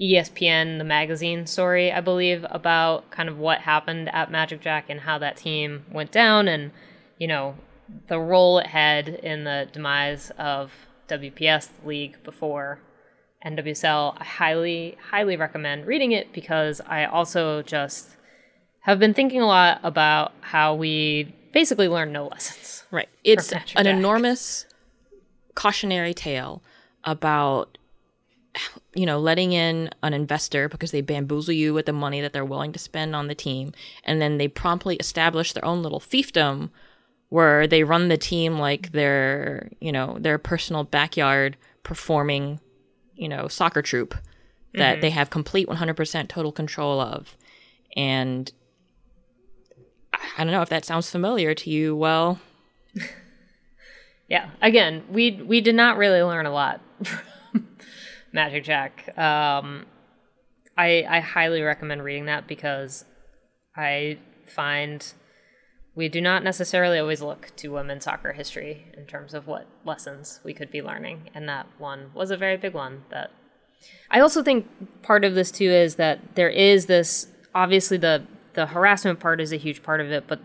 [0.00, 5.00] ESPN, the magazine story, I believe, about kind of what happened at Magic Jack and
[5.00, 6.72] how that team went down, and
[7.18, 7.56] you know
[8.08, 10.72] the role it had in the demise of
[11.08, 12.80] WPS league before
[13.46, 14.16] NWSL.
[14.18, 18.16] I highly, highly recommend reading it because I also just
[18.80, 22.84] have been thinking a lot about how we basically learn no lessons.
[22.90, 23.08] Right.
[23.24, 23.86] It's an Jack.
[23.86, 24.66] enormous
[25.54, 26.62] cautionary tale
[27.04, 27.78] about
[28.94, 32.44] you know letting in an investor because they bamboozle you with the money that they're
[32.44, 33.72] willing to spend on the team
[34.04, 36.70] and then they promptly establish their own little fiefdom
[37.28, 42.58] where they run the team like their you know their personal backyard performing
[43.16, 44.14] you know soccer troop
[44.74, 47.36] that they have complete 100% total control of
[47.96, 48.52] and
[50.12, 51.96] I- I don't know if that sounds familiar to you.
[51.96, 52.38] Well,
[54.28, 54.50] Yeah.
[54.60, 57.68] Again, we we did not really learn a lot from
[58.32, 59.16] Magic Jack.
[59.16, 59.86] Um,
[60.76, 63.04] I I highly recommend reading that because
[63.76, 65.06] I find
[65.96, 70.40] we do not necessarily always look to women's soccer history in terms of what lessons
[70.44, 73.04] we could be learning, and that one was a very big one.
[73.10, 73.32] That
[74.10, 78.66] I also think part of this too is that there is this obviously the the
[78.66, 80.40] harassment part is a huge part of it, but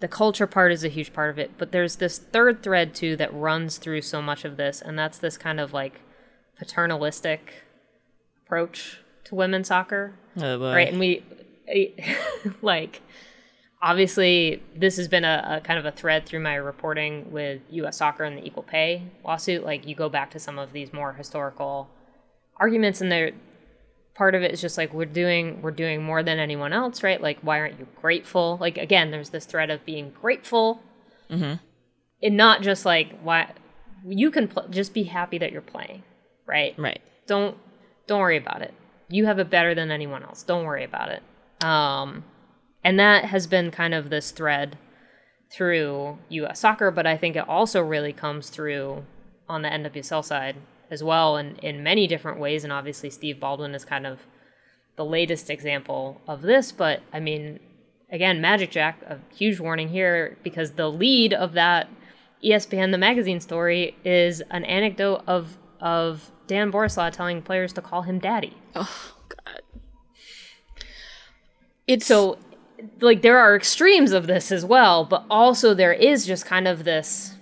[0.00, 1.52] the culture part is a huge part of it.
[1.58, 5.18] But there's this third thread too that runs through so much of this, and that's
[5.18, 6.00] this kind of like
[6.58, 7.64] paternalistic
[8.46, 11.22] approach to women's soccer oh, right and we
[12.62, 13.02] like
[13.82, 17.98] obviously this has been a, a kind of a thread through my reporting with us
[17.98, 21.12] soccer and the equal pay lawsuit like you go back to some of these more
[21.14, 21.88] historical
[22.58, 23.32] arguments and they're
[24.14, 27.20] part of it is just like we're doing we're doing more than anyone else right
[27.20, 30.80] like why aren't you grateful like again there's this thread of being grateful
[32.22, 33.52] and not just like why
[34.06, 36.02] you can pl- just be happy that you're playing
[36.46, 37.02] right right.
[37.26, 37.58] don't
[38.06, 38.72] don't worry about it.
[39.08, 40.42] You have it better than anyone else.
[40.42, 41.22] Don't worry about it.
[41.64, 42.24] Um,
[42.86, 44.78] and that has been kind of this thread
[45.50, 46.60] through U.S.
[46.60, 49.04] soccer, but I think it also really comes through
[49.48, 50.54] on the NWSL side
[50.88, 52.62] as well, and in many different ways.
[52.62, 54.20] And obviously, Steve Baldwin is kind of
[54.94, 56.70] the latest example of this.
[56.70, 57.58] But I mean,
[58.12, 61.88] again, Magic Jack, a huge warning here because the lead of that
[62.44, 68.02] ESPN the magazine story is an anecdote of of Dan Borislow telling players to call
[68.02, 68.56] him daddy.
[68.76, 69.62] Oh God.
[71.88, 72.38] It's So
[73.00, 76.84] like there are extremes of this as well, but also there is just kind of
[76.84, 77.34] this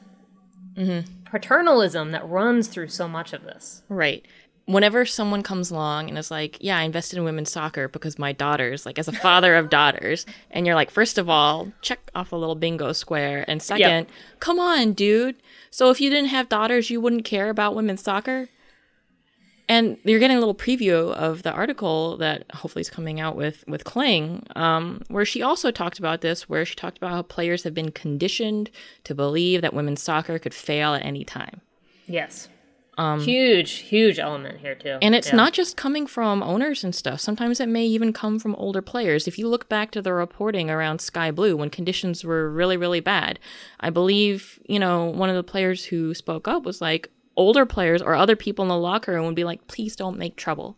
[0.76, 1.10] mm-hmm.
[1.24, 3.82] paternalism that runs through so much of this.
[3.88, 4.24] Right.
[4.66, 8.32] Whenever someone comes along and is like, Yeah, I invested in women's soccer because my
[8.32, 12.32] daughters, like as a father of daughters, and you're like, First of all, check off
[12.32, 13.44] a little bingo square.
[13.46, 14.06] And second,
[14.40, 15.36] come on, dude.
[15.70, 18.48] So if you didn't have daughters, you wouldn't care about women's soccer?
[19.68, 23.64] And you're getting a little preview of the article that hopefully is coming out with
[23.66, 27.62] with Kling, um, where she also talked about this, where she talked about how players
[27.62, 28.70] have been conditioned
[29.04, 31.60] to believe that women's soccer could fail at any time.
[32.06, 32.48] Yes.
[33.22, 34.98] huge, huge element here too.
[35.02, 35.34] And it's Yeah.
[35.36, 37.18] not just coming from owners and stuff.
[37.18, 39.26] Sometimes it may even come from older players.
[39.26, 43.00] If you look back to the reporting around Sky Blue when conditions were really, really
[43.00, 43.40] bad,
[43.80, 48.02] I believe, you know, one of the players who spoke up was like, older players
[48.02, 50.76] or other people in the locker room would be like, please don't make trouble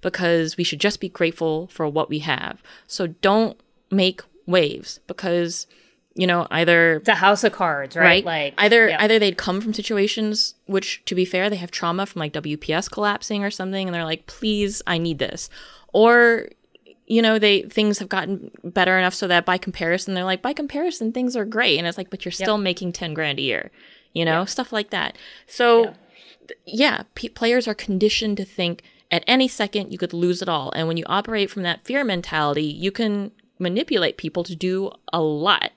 [0.00, 2.62] because we should just be grateful for what we have.
[2.86, 3.60] So don't
[3.90, 5.66] make waves because,
[6.14, 8.04] you know, either It's a house of cards, right?
[8.04, 8.24] right?
[8.24, 9.02] Like either yeah.
[9.02, 12.90] either they'd come from situations which, to be fair, they have trauma from like WPS
[12.90, 15.50] collapsing or something, and they're like, "Please, I need this,"
[15.92, 16.48] or
[17.06, 20.52] you know, they things have gotten better enough so that by comparison, they're like, by
[20.52, 23.70] comparison, things are great, and it's like, but you're still making ten grand a year,
[24.12, 25.16] you know, stuff like that.
[25.46, 25.94] So,
[26.48, 30.48] th- yeah, p- players are conditioned to think at any second you could lose it
[30.48, 34.90] all, and when you operate from that fear mentality, you can manipulate people to do
[35.12, 35.72] a lot.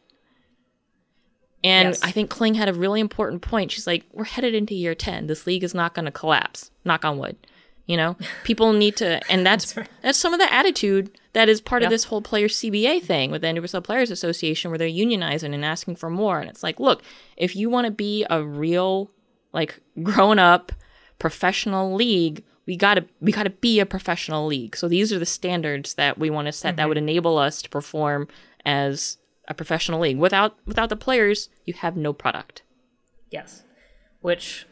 [1.63, 2.03] And Yes.
[2.03, 3.71] I think Kling had a really important point.
[3.71, 5.27] She's like, we're headed into year 10.
[5.27, 6.71] This league is not going to collapse.
[6.83, 7.37] Knock on wood.
[7.85, 11.83] You know, people need to, and that's that's some of the attitude that is part
[11.83, 15.65] of this whole Players CBA thing with the NWSL Players Association, where they're unionizing and
[15.65, 16.39] asking for more.
[16.39, 17.01] And it's like, look,
[17.37, 19.11] if you want to be a real,
[19.51, 20.71] like, grown up
[21.19, 24.75] professional league, we gotta we gotta be a professional league.
[24.75, 26.89] So these are the standards that we want to set that mm-hmm.
[26.89, 28.27] would enable us to perform
[28.65, 29.17] as
[29.47, 30.17] a professional league.
[30.17, 32.63] Without without the players, you have no product.
[33.29, 33.63] Yes.
[34.21, 34.67] Which,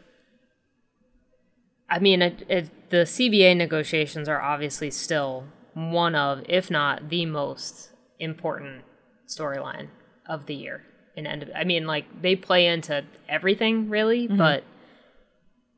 [1.91, 7.25] I mean, it, it, the CBA negotiations are obviously still one of, if not the
[7.25, 8.83] most important
[9.27, 9.89] storyline
[10.27, 10.83] of the year.
[11.17, 14.37] In end of, I mean, like they play into everything really, mm-hmm.
[14.37, 14.63] but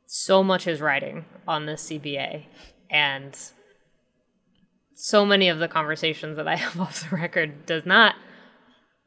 [0.06, 2.46] so much is riding on this CBA,
[2.92, 3.36] and
[4.94, 8.14] so many of the conversations that I have off the record does not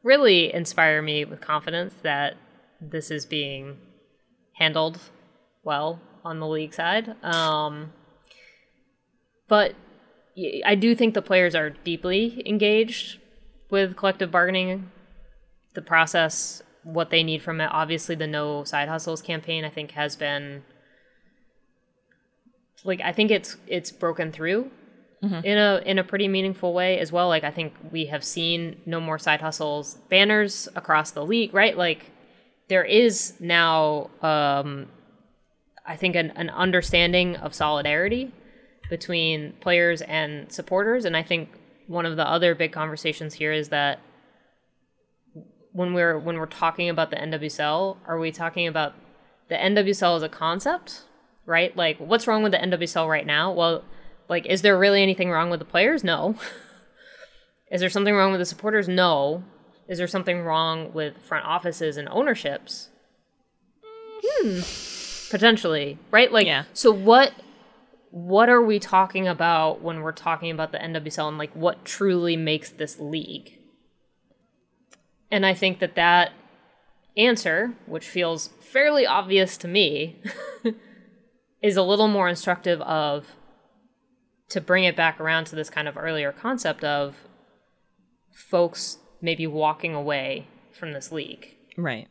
[0.03, 2.35] really inspire me with confidence that
[2.81, 3.79] this is being
[4.55, 4.99] handled
[5.63, 7.15] well on the league side.
[7.25, 7.93] Um,
[9.49, 9.75] but
[10.65, 13.19] I do think the players are deeply engaged
[13.71, 14.91] with collective bargaining,
[15.75, 17.69] the process, what they need from it.
[17.73, 20.63] Obviously, the No Side Hustles campaign, I think, has been
[22.85, 24.71] like I think it's it's broken through
[25.45, 27.29] in a in a pretty meaningful way as well.
[27.29, 31.77] Like I think we have seen no more side hustles banners across the league, right?
[31.77, 32.13] Like
[32.69, 34.87] there is now um
[35.87, 38.33] I think an, an understanding of solidarity
[38.89, 41.51] between players and supporters and I think
[41.87, 44.01] one of the other big conversations here is that
[45.73, 48.95] when we're when we're talking about the NWSL, are we talking about
[49.49, 51.03] the NWSL as a concept,
[51.45, 51.77] right?
[51.77, 53.53] Like what's wrong with the NWSL right now?
[53.53, 53.85] Well,
[54.29, 56.03] like is there really anything wrong with the players?
[56.03, 56.37] No.
[57.71, 58.89] is there something wrong with the supporters?
[58.89, 59.45] No.
[59.87, 62.89] Is there something wrong with front offices and ownerships?
[64.25, 64.96] Hmm.
[65.31, 66.31] Potentially, right?
[66.31, 66.65] Like Yeah.
[66.73, 67.33] so what
[68.11, 72.37] what are we talking about when we're talking about the NWSL and like what truly
[72.37, 73.59] makes this league?
[75.31, 76.33] And I think that that
[77.17, 80.17] answer, which feels fairly obvious to me,
[81.63, 83.27] is a little more instructive of
[84.49, 87.17] to bring it back around to this kind of earlier concept of
[88.33, 91.57] folks maybe walking away from this league.
[91.77, 92.07] Right.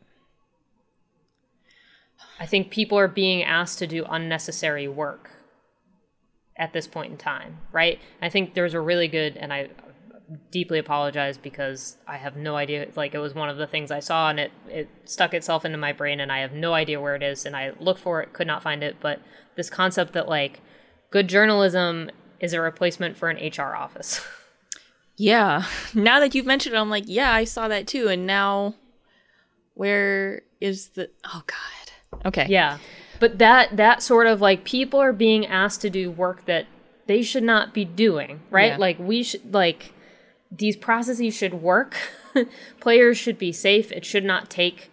[2.38, 5.30] I think people are being asked to do unnecessary work
[6.56, 7.98] at this point in time, right?
[8.20, 9.68] I think there's a really good, and I
[10.50, 12.88] deeply apologize because I have no idea.
[12.94, 15.78] Like it was one of the things I saw, and it it stuck itself into
[15.78, 17.46] my brain, and I have no idea where it is.
[17.46, 18.96] And I looked for it, could not find it.
[19.00, 19.20] But
[19.56, 20.60] this concept that like
[21.10, 22.10] good journalism
[22.40, 24.24] is a replacement for an HR office.
[25.16, 25.64] Yeah.
[25.94, 28.08] Now that you've mentioned it, I'm like, yeah, I saw that too.
[28.08, 28.74] And now,
[29.74, 31.10] where is the?
[31.24, 31.85] Oh God.
[32.26, 32.46] Okay.
[32.48, 32.78] yeah,
[33.20, 36.66] But that that sort of like people are being asked to do work that
[37.06, 38.72] they should not be doing, right?
[38.72, 38.76] Yeah.
[38.78, 39.94] Like we should like
[40.50, 41.96] these processes should work.
[42.80, 43.92] Players should be safe.
[43.92, 44.90] It should not take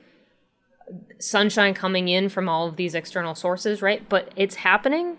[1.20, 4.08] sunshine coming in from all of these external sources, right?
[4.08, 5.18] But it's happening.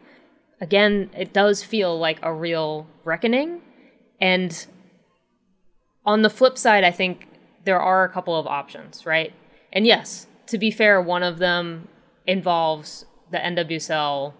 [0.60, 3.60] Again, it does feel like a real reckoning.
[4.20, 4.66] And
[6.06, 7.26] on the flip side, I think
[7.64, 9.32] there are a couple of options, right?
[9.72, 11.88] And yes, to be fair, one of them
[12.26, 14.32] involves the NWSL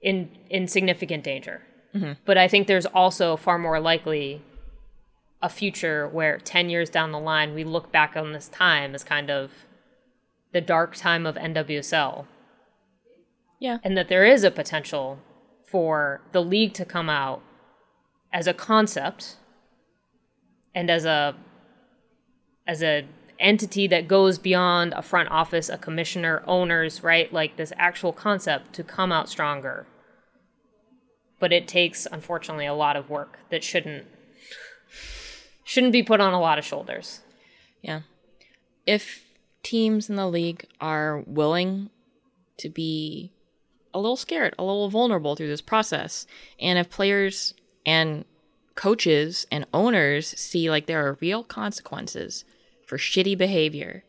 [0.00, 1.62] in in significant danger.
[1.94, 2.12] Mm-hmm.
[2.24, 4.42] But I think there's also far more likely
[5.42, 9.04] a future where 10 years down the line we look back on this time as
[9.04, 9.50] kind of
[10.52, 12.26] the dark time of NWSL
[13.60, 13.78] Yeah.
[13.84, 15.18] and that there is a potential
[15.66, 17.42] for the league to come out
[18.32, 19.36] as a concept
[20.74, 21.34] and as a
[22.66, 23.04] as a
[23.38, 27.32] entity that goes beyond a front office, a commissioner, owners, right?
[27.32, 29.86] Like this actual concept to come out stronger.
[31.40, 34.06] But it takes unfortunately a lot of work that shouldn't
[35.64, 37.20] shouldn't be put on a lot of shoulders.
[37.82, 38.02] Yeah.
[38.86, 39.24] If
[39.62, 41.90] teams in the league are willing
[42.58, 43.32] to be
[43.92, 46.26] a little scared, a little vulnerable through this process,
[46.60, 47.54] and if players
[47.86, 48.24] and
[48.74, 52.44] coaches and owners see like there are real consequences
[52.94, 54.04] for shitty behavior,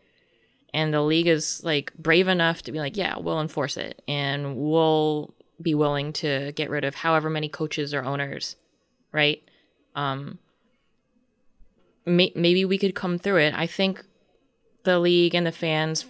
[0.72, 4.56] and the league is like brave enough to be like, yeah, we'll enforce it and
[4.56, 8.56] we'll be willing to get rid of however many coaches or owners,
[9.12, 9.42] right?
[9.96, 10.38] Um,
[12.06, 13.56] may- maybe we could come through it.
[13.56, 14.06] I think
[14.84, 16.06] the league and the fans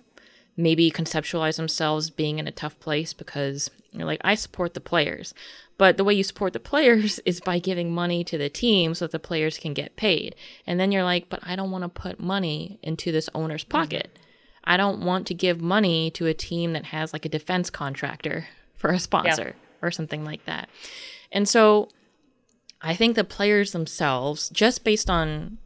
[0.57, 5.33] maybe conceptualize themselves being in a tough place because you're like, I support the players.
[5.77, 9.05] But the way you support the players is by giving money to the team so
[9.05, 10.35] that the players can get paid.
[10.65, 14.11] And then you're like, but I don't want to put money into this owner's pocket.
[14.13, 14.21] Mm-hmm.
[14.65, 18.47] I don't want to give money to a team that has like a defense contractor
[18.75, 20.69] for a sponsor or something like that.
[21.31, 21.89] And so
[22.81, 25.57] I think the players themselves, just based on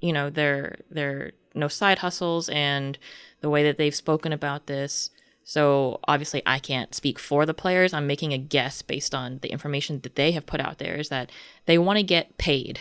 [0.00, 2.98] you know their their no side hustles and
[3.40, 5.10] the way that they've spoken about this
[5.48, 7.94] so obviously i can't speak for the players.
[7.94, 11.08] I'm making a guess based on the information that they have put out there is
[11.08, 11.30] that
[11.64, 12.78] they want to get paid.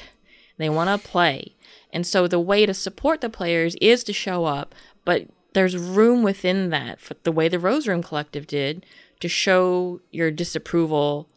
[0.57, 1.55] They want to play.
[1.93, 6.23] And so the way to support the players is to show up but there's room
[6.23, 8.85] within that for the way the rose room collective did
[9.21, 11.29] to show your disapproval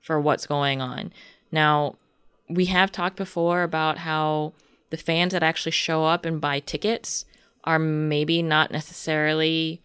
[0.00, 1.12] for what's going on.
[1.52, 1.96] Now
[2.48, 4.54] we have talked before about how
[4.88, 7.26] the fans that actually show up and buy tickets
[7.64, 9.82] are maybe not necessarily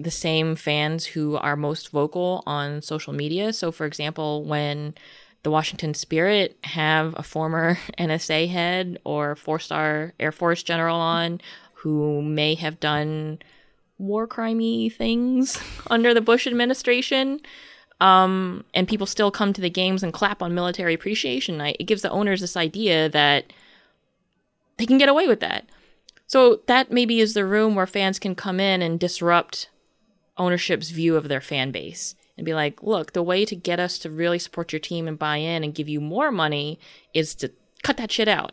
[0.00, 3.52] the same fans who are most vocal on social media.
[3.52, 4.94] So, for example, when
[5.42, 11.40] the Washington Spirit have a former NSA head or four star Air Force general on
[11.74, 13.38] who may have done
[13.98, 15.58] war crimey things
[15.90, 17.40] under the Bush administration,
[18.00, 21.84] um, and people still come to the games and clap on Military Appreciation Night, it
[21.84, 23.52] gives the owners this idea that
[24.78, 25.66] they can get away with that.
[26.26, 29.68] So that maybe is the room where fans can come in and disrupt
[30.40, 33.98] ownership's view of their fan base and be like, look, the way to get us
[33.98, 36.80] to really support your team and buy in and give you more money
[37.12, 38.52] is to cut that shit out.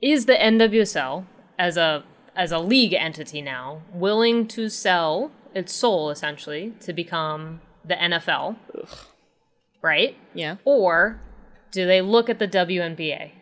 [0.00, 1.24] is the NWSL
[1.58, 2.04] as a
[2.36, 8.56] as a league entity now willing to sell its soul essentially to become the NFL?
[9.82, 10.16] Right?
[10.34, 10.56] Yeah.
[10.64, 11.20] Or
[11.70, 13.32] do they look at the WNBA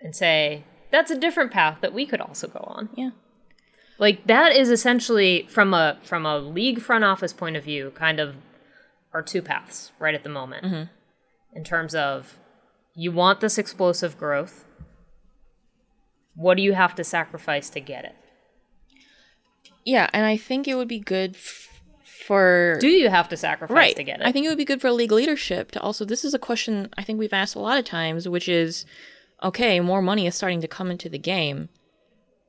[0.00, 2.88] and say, that's a different path that we could also go on?
[2.96, 3.10] Yeah.
[3.98, 8.18] Like that is essentially from a from a league front office point of view, kind
[8.18, 8.36] of
[9.12, 10.64] are two paths right at the moment.
[10.64, 10.82] Mm-hmm.
[11.54, 12.38] In terms of
[12.94, 14.64] you want this explosive growth.
[16.34, 18.16] What do you have to sacrifice to get it?
[19.84, 21.80] Yeah, and I think it would be good f-
[22.26, 23.96] for Do you have to sacrifice right.
[23.96, 24.26] to get it?
[24.26, 26.04] I think it would be good for league leadership to also.
[26.04, 28.84] This is a question I think we've asked a lot of times, which is,
[29.42, 31.68] okay, more money is starting to come into the game.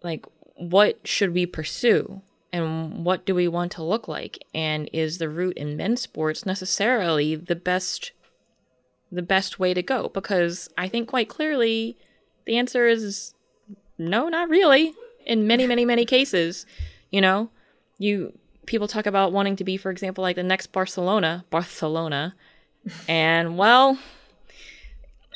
[0.03, 0.25] Like,
[0.55, 2.21] what should we pursue,
[2.51, 4.39] and what do we want to look like?
[4.53, 8.11] And is the route in men's sports necessarily the best,
[9.11, 10.09] the best way to go?
[10.09, 11.97] Because I think quite clearly,
[12.45, 13.33] the answer is
[13.97, 14.93] no, not really.
[15.25, 16.65] In many, many, many cases,
[17.11, 17.49] you know,
[17.99, 18.33] you
[18.65, 22.35] people talk about wanting to be, for example, like the next Barcelona, Barcelona,
[23.07, 23.99] and well,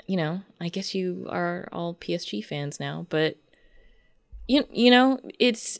[0.07, 3.37] you know, I guess you are all PSG fans now, but
[4.47, 5.77] you you know, it's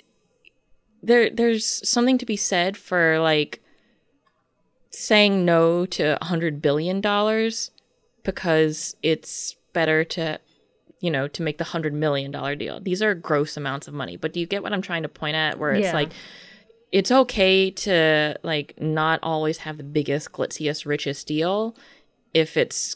[1.02, 1.30] there.
[1.30, 3.62] There's something to be said for like
[4.92, 7.72] saying no to a hundred billion dollars
[8.26, 10.40] because it's better to
[11.00, 14.18] you know to make the hundred million dollar deal these are gross amounts of money
[14.18, 15.94] but do you get what i'm trying to point at where it's Yeah.
[15.94, 16.12] like
[16.92, 21.76] it's okay to like not always have the biggest glitziest richest deal
[22.34, 22.96] if it's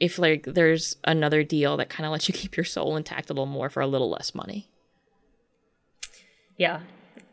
[0.00, 3.32] if like there's another deal that kind of lets you keep your soul intact a
[3.32, 4.68] little more for a little less money
[6.56, 6.80] Yeah.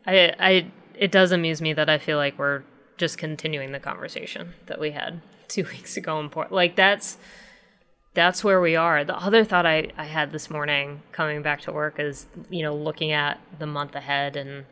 [0.06, 2.62] I I it does amuse me that I feel like we're
[2.96, 7.18] just continuing the conversation that we had two weeks ago in like that's
[8.14, 9.04] that's where we are.
[9.04, 12.74] The other thought I, I had this morning coming back to work is, you know,
[12.74, 14.64] looking at the month ahead and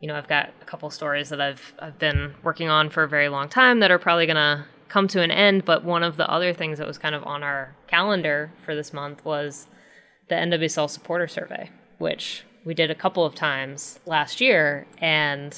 [0.00, 3.08] you know, I've got a couple stories that I've I've been working on for a
[3.08, 5.64] very long time that are probably gonna come to an end.
[5.64, 8.92] But one of the other things that was kind of on our calendar for this
[8.92, 9.66] month was
[10.28, 15.56] the NWSL supporter survey, which we did a couple of times last year, and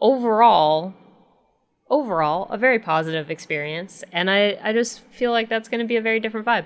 [0.00, 0.94] overall,
[1.88, 4.04] overall, a very positive experience.
[4.12, 6.64] And I, I just feel like that's going to be a very different vibe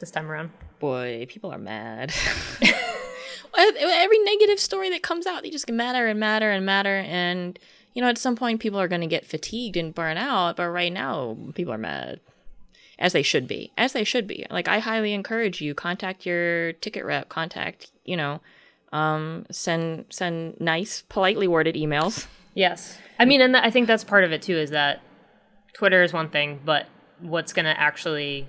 [0.00, 0.50] this time around.
[0.78, 2.12] boy people are mad
[3.58, 7.58] every negative story that comes out they just get madder and madder and madder and
[7.94, 10.68] you know at some point people are going to get fatigued and burn out but
[10.68, 12.20] right now people are mad
[12.98, 16.72] as they should be as they should be like i highly encourage you contact your
[16.74, 18.40] ticket rep contact you know
[18.92, 22.98] um send send nice politely worded emails Yes.
[23.20, 25.00] I mean, and th- I think that's part of it too is that
[25.74, 26.86] Twitter is one thing, but
[27.20, 28.48] what's going to actually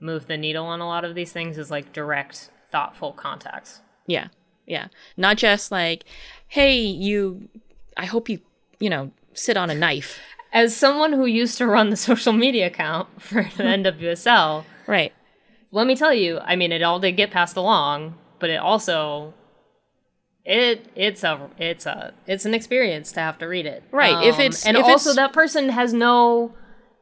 [0.00, 3.82] move the needle on a lot of these things is like direct, thoughtful contacts.
[4.06, 4.28] Yeah.
[4.66, 4.88] Yeah.
[5.18, 6.04] Not just like,
[6.48, 7.50] hey, you,
[7.94, 8.40] I hope you,
[8.80, 10.18] you know, sit on a knife.
[10.54, 15.12] As someone who used to run the social media account for the NWSL, Right.
[15.72, 19.34] let me tell you, I mean, it all did get passed along, but it also
[20.44, 23.82] it it's a it's a it's an experience to have to read it.
[23.92, 26.54] Um, Right, if it's- and if also it's- that person has no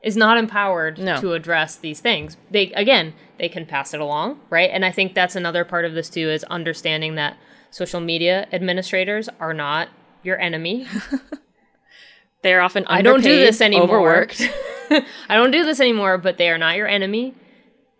[0.03, 1.21] is not empowered No.
[1.21, 2.37] to address these things.
[2.51, 4.71] They again, they can pass it along, right?
[4.73, 7.37] And I think that's another part of this too is understanding that
[7.71, 9.89] social media administrators are not
[10.23, 10.87] your enemy.
[12.43, 13.85] They're often I don't do this anymore.
[13.85, 14.41] Overworked.
[14.91, 17.35] I don't do this anymore, but they are not your enemy.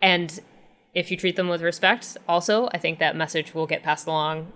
[0.01, 0.39] And
[0.95, 4.51] if you treat them with respect, also, I think that message will get passed along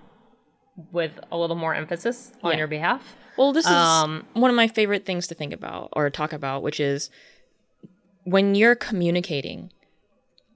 [0.92, 2.58] with a little more emphasis on Yeah.
[2.60, 3.16] your behalf.
[3.38, 6.64] Well, this is Um, one of my favorite things to think about or talk about,
[6.64, 7.10] which is
[8.24, 9.72] when you're communicating,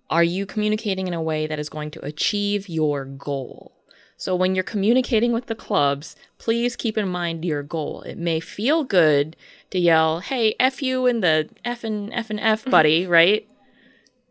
[0.09, 3.73] are you communicating in a way that is going to achieve your goal?
[4.17, 8.01] So when you're communicating with the clubs, please keep in mind your goal.
[8.01, 9.37] It may feel good
[9.69, 13.47] to yell, "Hey, f you and the f and f and f, buddy," right?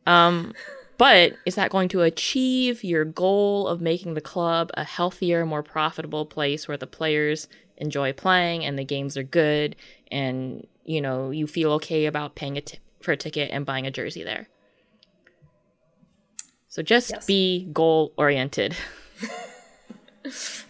[0.06, 0.52] Um,
[0.98, 5.62] but is that going to achieve your goal of making the club a healthier, more
[5.62, 9.76] profitable place where the players enjoy playing and the games are good
[10.10, 13.86] and you know you feel okay about paying a t- for a ticket and buying
[13.86, 14.48] a jersey there?
[16.68, 17.26] So just Yes.
[17.26, 18.76] be goal oriented.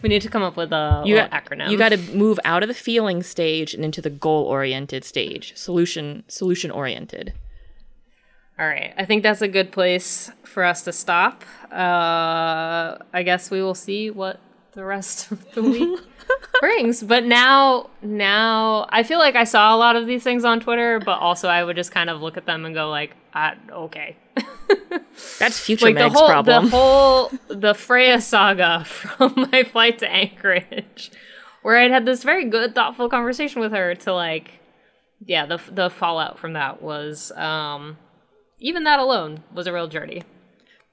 [0.01, 1.69] We need to come up with a You got acronym.
[1.69, 5.53] You got to move out of the feeling stage and into the goal oriented stage.
[5.57, 7.33] Solution solution oriented.
[8.59, 8.93] All right.
[8.97, 11.43] I think that's a good place for us to stop.
[11.71, 14.39] Uh, I guess we will see what
[14.73, 15.99] the rest of the week
[16.59, 17.01] brings.
[17.01, 20.99] But now, now I feel like I saw a lot of these things on Twitter,
[20.99, 24.17] but also I would just kind of look at them and go like, ah, okay.
[25.39, 26.65] That's future like the whole problem.
[26.65, 31.11] the whole the Freya saga from my flight to Anchorage,
[31.61, 33.95] where I'd had this very good, thoughtful conversation with her.
[33.95, 34.59] To like,
[35.25, 37.97] yeah, the the fallout from that was um,
[38.59, 40.23] even that alone was a real journey.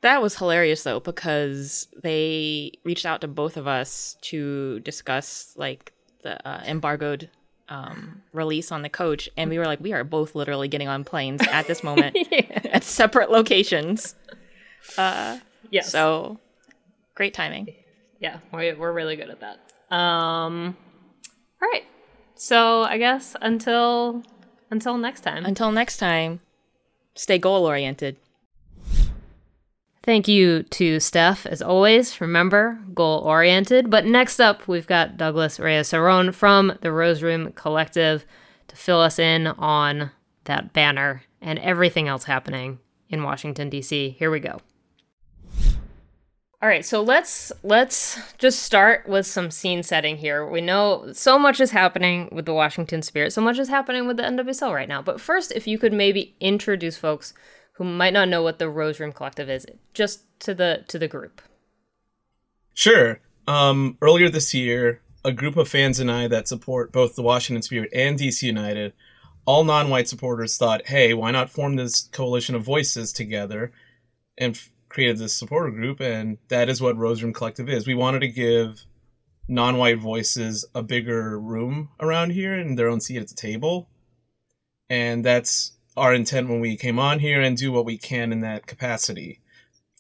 [0.03, 5.93] That was hilarious though because they reached out to both of us to discuss like
[6.23, 7.31] the uh, embargoed
[7.69, 11.03] um, release on the coach, and we were like, we are both literally getting on
[11.03, 12.17] planes at this moment
[12.67, 14.15] at separate locations.
[15.71, 15.91] Yes.
[15.91, 16.39] So
[17.15, 17.75] great timing.
[18.21, 19.95] yeah, we're, we're really good at that.
[19.95, 20.77] Um,
[21.61, 21.85] all right.
[22.35, 24.23] So I guess until
[24.71, 25.45] until next time.
[25.45, 26.41] Until next time,
[27.17, 28.17] stay goal oriented.
[30.03, 32.21] Thank you to Steph, as always.
[32.21, 33.91] Remember, goal oriented.
[33.91, 38.25] But next up, we've got Douglas Reyes Saron from the Rose Room Collective
[38.69, 40.13] to fill us in on
[40.45, 44.11] that banner and everything else happening in Washington, D.C.
[44.11, 44.61] Here we go.
[46.63, 50.47] All right, so let's let's just start with some scene setting here.
[50.49, 54.17] We know so much is happening with the Washington Spirit, so much is happening with
[54.17, 55.03] the NWSL right now.
[55.03, 57.35] But first, if you could maybe introduce folks
[57.73, 61.09] who might not know what the Rose Room Collective is, just to the to the
[61.09, 61.43] group.
[62.73, 63.21] Sure.
[63.47, 67.61] Um, earlier this year, a group of fans and I that support both the Washington
[67.61, 68.95] Spirit and DC United,
[69.45, 73.73] all non-white supporters thought, "Hey, why not form this coalition of voices together?"
[74.39, 74.59] and
[74.97, 77.87] created this supporter group, and that is what Rose Room Collective is.
[77.87, 78.87] We wanted to give
[79.47, 83.91] non-white voices a bigger room around here and their own seat at the table,
[84.89, 88.41] and that's our intent when we came on here and do what we can in
[88.41, 89.39] that capacity.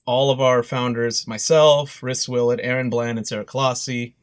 [0.06, 4.16] All of our founders, myself, Riss Willett, Aaron Bland, and Sarah Colossi,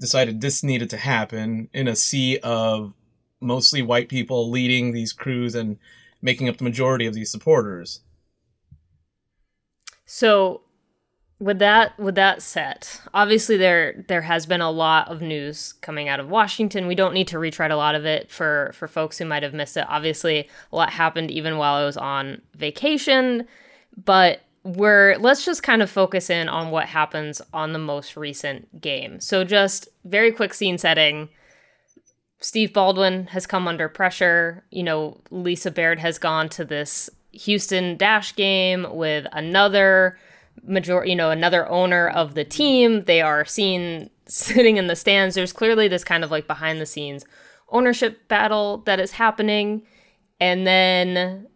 [0.00, 2.94] decided this needed to happen in a sea of
[3.42, 5.76] mostly white people leading these crews and
[6.22, 8.00] making up the majority of these supporters.
[10.10, 10.62] So
[11.38, 16.08] with that with that set, obviously there there has been a lot of news coming
[16.08, 16.86] out of Washington.
[16.86, 19.52] We don't need to retread a lot of it for for folks who might have
[19.52, 19.84] missed it.
[19.86, 23.46] Obviously, a lot happened even while I was on vacation,
[24.02, 28.80] but we're let's just kind of focus in on what happens on the most recent
[28.80, 29.20] game.
[29.20, 31.28] So just very quick scene setting.
[32.40, 34.64] Steve Baldwin has come under pressure.
[34.70, 40.18] You know, Lisa Baird has gone to this Houston Dash game with another
[40.62, 43.04] major, you know, another owner of the team.
[43.04, 45.34] They are seen sitting in the stands.
[45.34, 47.24] There's clearly this kind of like behind the scenes
[47.70, 49.82] ownership battle that is happening.
[50.40, 51.46] And then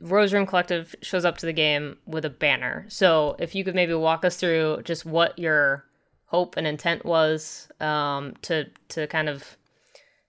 [0.00, 2.86] Rose Room Collective shows up to the game with a banner.
[2.88, 5.84] So if you could maybe walk us through just what your
[6.26, 9.56] hope and intent was um, to to kind of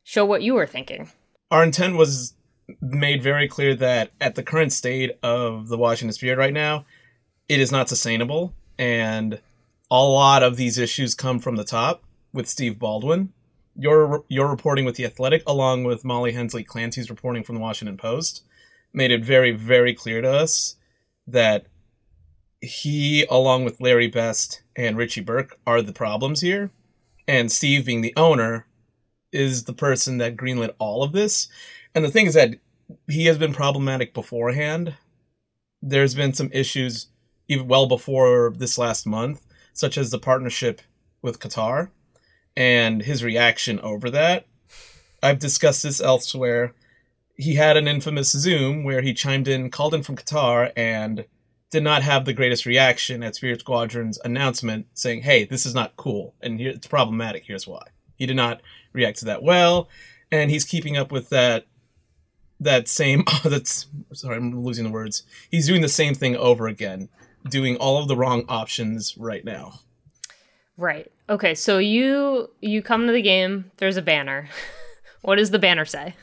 [0.03, 1.09] show what you were thinking.
[1.49, 2.34] Our intent was
[2.82, 6.86] made very clear that at the current state of the Washington Spirit right now,
[7.49, 8.53] it is not sustainable.
[8.78, 9.39] And
[9.91, 13.34] a lot of these issues come from the top with Steve Baldwin.
[13.76, 17.97] Your your reporting with the Athletic, along with Molly Hensley Clancy's reporting from the Washington
[17.97, 18.43] Post,
[18.93, 20.76] made it very very clear to us
[21.26, 21.66] that
[22.61, 26.72] he, along with Larry Best and Richie Burke, are the problems here,
[27.28, 28.68] and Steve, being the owner,
[29.32, 31.47] is the person that greenlit all of this.
[31.95, 32.55] And the thing is that
[33.07, 34.95] he has been problematic beforehand.
[35.81, 37.07] There's been some issues
[37.47, 40.81] even well before this last month, such as the partnership
[41.21, 41.89] with Qatar
[42.55, 44.45] and his reaction over that.
[45.21, 46.73] I've discussed this elsewhere.
[47.35, 51.25] He had an infamous Zoom where he chimed in, called in from Qatar, and
[51.71, 55.95] did not have the greatest reaction at Spirit Squadron's announcement saying, hey, this is not
[55.95, 57.87] cool, and it's problematic, here's why.
[58.15, 58.61] He did not
[58.93, 59.89] react to that well,
[60.31, 61.65] and he's keeping up with that
[62.64, 65.24] that same that's sorry i'm losing the words.
[65.49, 67.09] He's doing the same thing over again
[67.49, 69.80] doing all of the wrong options right now.
[70.78, 71.11] Right.
[71.30, 74.49] Okay so you you come to the game there's a banner.
[75.22, 76.16] What does the banner say?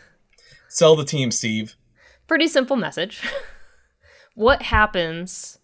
[0.68, 1.74] Sell the team steve.
[2.26, 3.22] Pretty simple message.
[4.34, 5.59] What happens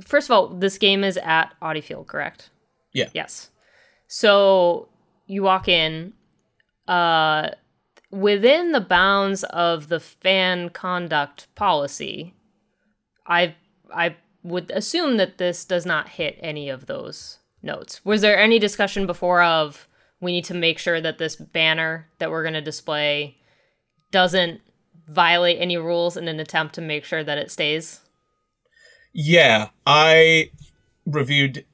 [0.00, 2.50] first of all this game is at audi field correct?
[2.92, 3.08] Yeah.
[3.14, 3.50] Yes.
[4.08, 4.88] So
[5.26, 6.12] you walk in
[6.86, 7.50] uh
[8.10, 12.34] within the bounds of the fan conduct policy,
[13.26, 13.54] I
[13.94, 18.04] I would assume that this does not hit any of those notes.
[18.04, 19.88] Was there any discussion before of
[20.20, 23.36] we need to make sure that this banner that we're going to display
[24.10, 24.60] doesn't
[25.06, 28.00] violate any rules in an attempt to make sure that it stays?
[29.12, 30.50] Yeah, I
[31.06, 31.64] reviewed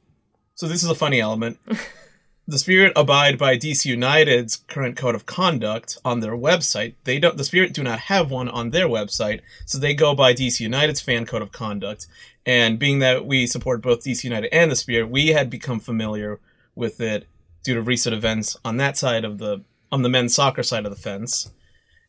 [0.54, 1.58] so this is a funny element.
[2.46, 6.94] the Spirit abide by DC United's current code of conduct on their website.
[7.04, 7.38] They don't.
[7.38, 11.00] The Spirit do not have one on their website, so they go by DC United's
[11.00, 12.06] fan code of conduct.
[12.44, 16.40] And being that we support both DC United and the Spirit, we had become familiar
[16.74, 17.26] with it
[17.62, 20.94] due to recent events on that side of the on the men's soccer side of
[20.94, 21.50] the fence.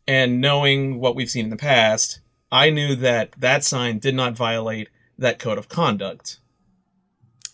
[0.07, 2.19] And knowing what we've seen in the past,
[2.51, 6.39] I knew that that sign did not violate that code of conduct.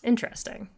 [0.02, 0.68] Interesting.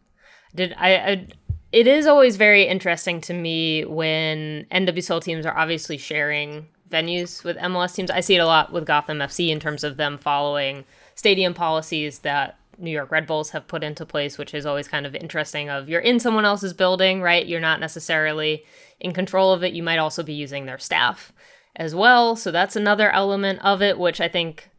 [0.53, 1.27] Did I, I
[1.75, 7.57] it is always very interesting to me when NWSL teams are obviously sharing venues with
[7.57, 8.09] MLS teams.
[8.09, 12.19] I see it a lot with Gotham FC in terms of them following stadium policies
[12.19, 15.69] that New York Red Bulls have put into place, which is always kind of interesting.
[15.69, 17.45] Of you're in someone else's building, right?
[17.45, 18.63] You're not necessarily
[19.01, 19.73] in control of it.
[19.73, 21.33] You might also be using their staff
[21.75, 22.37] as well.
[22.37, 24.69] So that's another element of it, which I think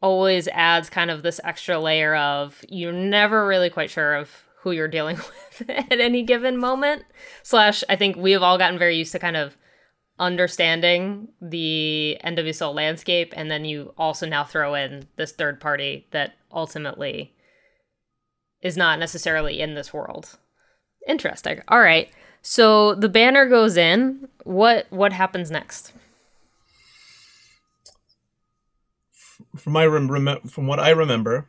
[0.00, 4.72] always adds kind of this extra layer of you're never really quite sure of who
[4.72, 5.16] you're dealing
[5.58, 7.04] with at any given moment.
[7.44, 9.56] Slash, I think we have all gotten very used to kind of
[10.18, 16.32] understanding the NWSL landscape, and then you also now throw in this third party that
[16.52, 17.32] ultimately
[18.60, 20.36] is not necessarily in this world.
[21.06, 21.60] Interesting.
[21.68, 22.10] All right.
[22.42, 24.26] So the banner goes in.
[24.42, 25.92] What what happens next?
[29.56, 31.46] From my rem- from what I remember,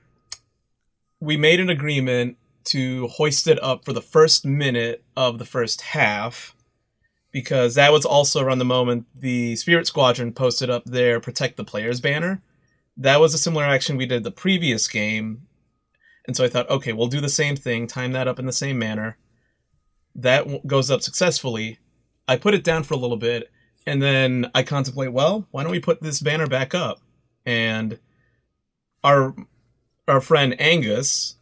[1.20, 2.38] we made an agreement
[2.68, 6.56] to hoist it up for the first minute of the first half
[7.32, 11.64] because that was also around the moment the Spirit Squadron posted up their Protect the
[11.64, 12.42] Players banner.
[12.96, 15.44] That was a similar action we did the previous game.
[16.26, 18.52] And so I thought, okay, we'll do the same thing, time that up in the
[18.52, 19.18] same manner.
[20.16, 21.80] That goes up successfully.
[22.28, 23.52] I put it down for a little bit,
[23.86, 27.00] and then I contemplate, well, why don't we put this banner back up?
[27.46, 28.00] And
[29.04, 29.36] our
[30.08, 31.37] our friend Angus,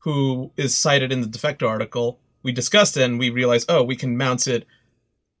[0.00, 3.96] who is cited in the Defector article, we discussed it and we realized, oh, we
[3.96, 4.66] can mount it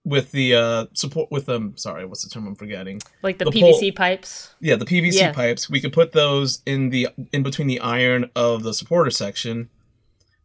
[0.02, 3.50] with the uh support with them sorry what's the term i'm forgetting Like the, The
[3.50, 4.54] PVC pole- pipes?
[4.58, 5.32] yeah the pvc Yeah.
[5.32, 9.68] pipes we could put those in the in between the iron of the supporter section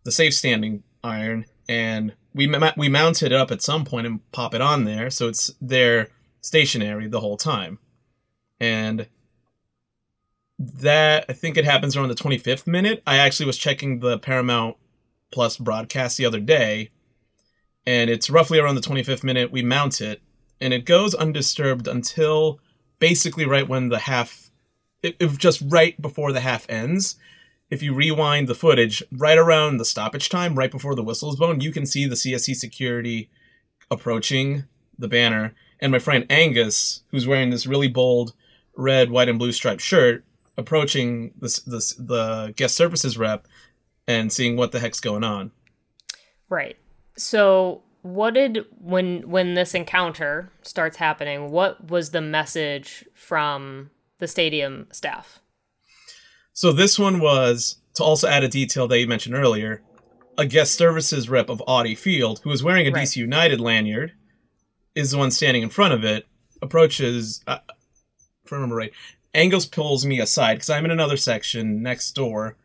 [0.03, 4.53] the safe standing iron and we we mounted it up at some point and pop
[4.53, 6.09] it on there so it's there
[6.41, 7.80] stationary the whole time
[8.59, 9.07] and
[10.58, 13.03] that i think it happens around the 25th minute.
[13.06, 14.78] I actually was checking the paramount
[15.32, 16.91] plus broadcast the other day
[17.86, 19.51] and it's roughly around the 25th minute.
[19.51, 20.22] We mount it
[20.60, 22.60] and it goes undisturbed until
[22.99, 24.49] basically right when the half
[25.03, 27.18] it, it just right before the half ends.
[27.70, 31.36] If you rewind the footage right around the stoppage time right before the whistle is
[31.36, 33.30] blown you can see the csc security
[33.91, 34.64] approaching
[34.97, 35.53] the banner.
[35.80, 38.34] And my friend angus who's wearing this really bold
[38.78, 40.24] red white and blue striped shirt
[40.58, 43.47] approaching this, this the guest services rep
[44.08, 45.51] and seeing what the heck's going on
[46.49, 46.78] Right.
[47.18, 53.89] So what did when when this encounter starts happening, what was the message from
[54.20, 55.39] the stadium staff?
[56.53, 59.82] So this one was to also add a detail that you mentioned earlier.
[60.38, 63.08] A guest services rep of Audi Field, who is wearing a Right.
[63.08, 64.14] DC United lanyard,
[64.93, 66.28] is the one standing in front of it.
[66.62, 67.60] Approaches, uh,
[68.45, 68.91] if I remember right,
[69.36, 72.58] Angus pulls me aside because I'm in another section next door.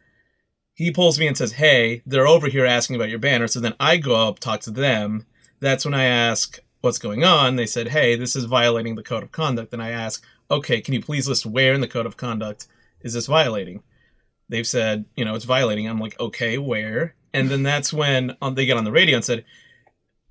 [0.75, 3.75] He pulls me and says, "Hey, they're over here asking about your banner." So then
[3.79, 5.27] I go up, talk to them.
[5.61, 9.23] That's when I ask, "What's going on?" They said, "Hey, this is violating the code
[9.23, 12.17] of conduct." And I ask, "Okay, can you please list where in the code of
[12.17, 12.67] conduct
[13.03, 13.83] is this violating?"
[14.51, 15.89] they've said, you know, it's violating.
[15.89, 17.15] I'm like, okay, where?
[17.33, 19.45] And then that's when um, they get on the radio and said,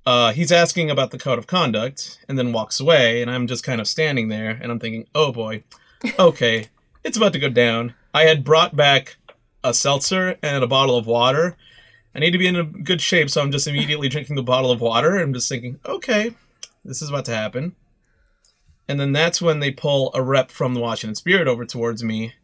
[0.06, 3.20] uh, he's asking about the code of conduct, and then walks away.
[3.20, 5.64] And I'm just kind of standing there, and I'm thinking, oh boy,
[6.18, 6.68] okay,
[7.04, 7.94] it's about to go down.
[8.14, 9.16] I had brought back
[9.62, 11.56] a seltzer and a bottle of water.
[12.14, 14.70] I need to be in a good shape, so I'm just immediately drinking the bottle
[14.70, 15.18] of water.
[15.18, 16.34] I'm just thinking, okay,
[16.84, 17.76] this is about to happen.
[18.88, 22.34] And then that's when they pull a rep from the Washington Spirit over towards me,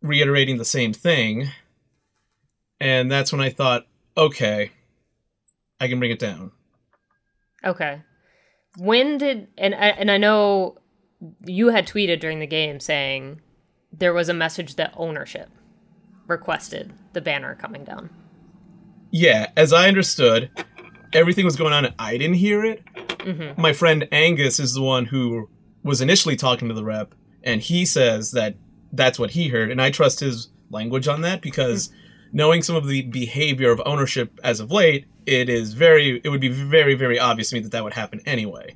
[0.00, 1.48] reiterating the same thing.
[2.80, 4.72] And that's when I thought, okay,
[5.78, 6.50] I can bring it down.
[7.64, 8.02] Okay.
[8.76, 10.78] When did and I- and I know
[11.44, 13.40] you had tweeted during the game saying
[13.92, 15.48] there was a message that ownership
[16.26, 18.10] requested the banner coming down.
[19.10, 20.50] Yeah, as I understood,
[21.12, 22.84] everything was going on and I didn't hear it.
[23.18, 23.58] Mhm.
[23.58, 25.48] My friend Angus is the one who
[25.84, 28.54] was initially talking to the rep, and he says that
[28.92, 31.90] that's what he heard, and I trust his language on that because
[32.32, 36.40] knowing some of the behavior of ownership as of late, it is very, it would
[36.40, 38.74] be very, very obvious to me that that would happen anyway.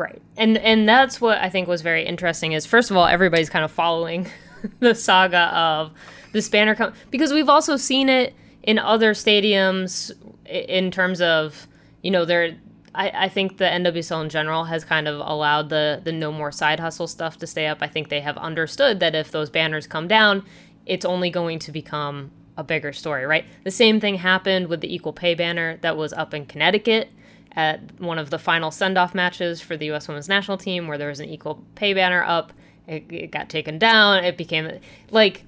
[0.00, 0.22] Right.
[0.38, 3.66] And and that's what I think was very interesting is first of all everybody's kind
[3.66, 4.26] of following
[4.80, 5.92] the saga of
[6.32, 8.32] this banner come because we've also seen it
[8.62, 10.10] in other stadiums
[10.46, 11.66] in terms of
[12.00, 12.56] you know there
[12.94, 16.50] I, I think the NWSL in general has kind of allowed the the no more
[16.50, 17.82] side hustle stuff to stay up.
[17.82, 20.46] I think they have understood that if those banners come down,
[20.86, 23.44] it's only going to become a bigger story, right?
[23.64, 27.10] The same thing happened with the equal pay banner that was up in Connecticut
[27.52, 30.08] at one of the final send off matches for the U.S.
[30.08, 32.52] women's national team where there was an equal pay banner up.
[32.86, 34.24] It, it got taken down.
[34.24, 34.80] It became
[35.10, 35.44] like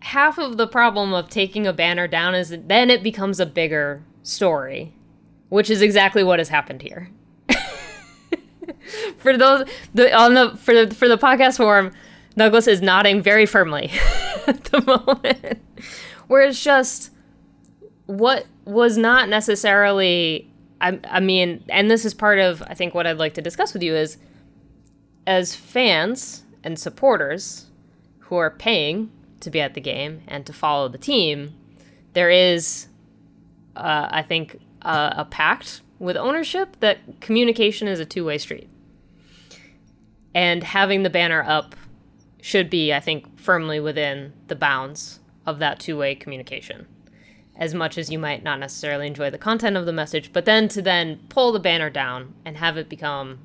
[0.00, 4.02] half of the problem of taking a banner down is then it becomes a bigger
[4.22, 4.94] story,
[5.48, 7.10] which is exactly what has happened here.
[9.18, 11.92] for those the on the for the for the podcast forum,
[12.36, 13.90] Douglas is nodding very firmly.
[14.46, 15.62] at the moment.
[16.26, 17.10] Where it's just
[18.06, 20.50] what was not necessarily
[20.80, 23.72] I, I mean, and this is part of I think what I'd like to discuss
[23.72, 24.18] with you is
[25.26, 27.66] as fans and supporters
[28.20, 29.10] who are paying
[29.40, 31.54] to be at the game and to follow the team,
[32.14, 32.88] there is,
[33.76, 38.68] uh, I think, uh, a pact with ownership that communication is a two way street.
[40.34, 41.76] And having the banner up
[42.40, 46.86] should be, I think, firmly within the bounds of that two way communication.
[47.56, 50.68] As much as you might not necessarily enjoy the content of the message, but then
[50.68, 53.38] to then pull the banner down and have it become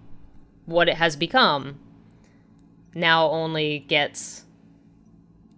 [0.66, 1.80] what it has become
[2.94, 4.46] now only gets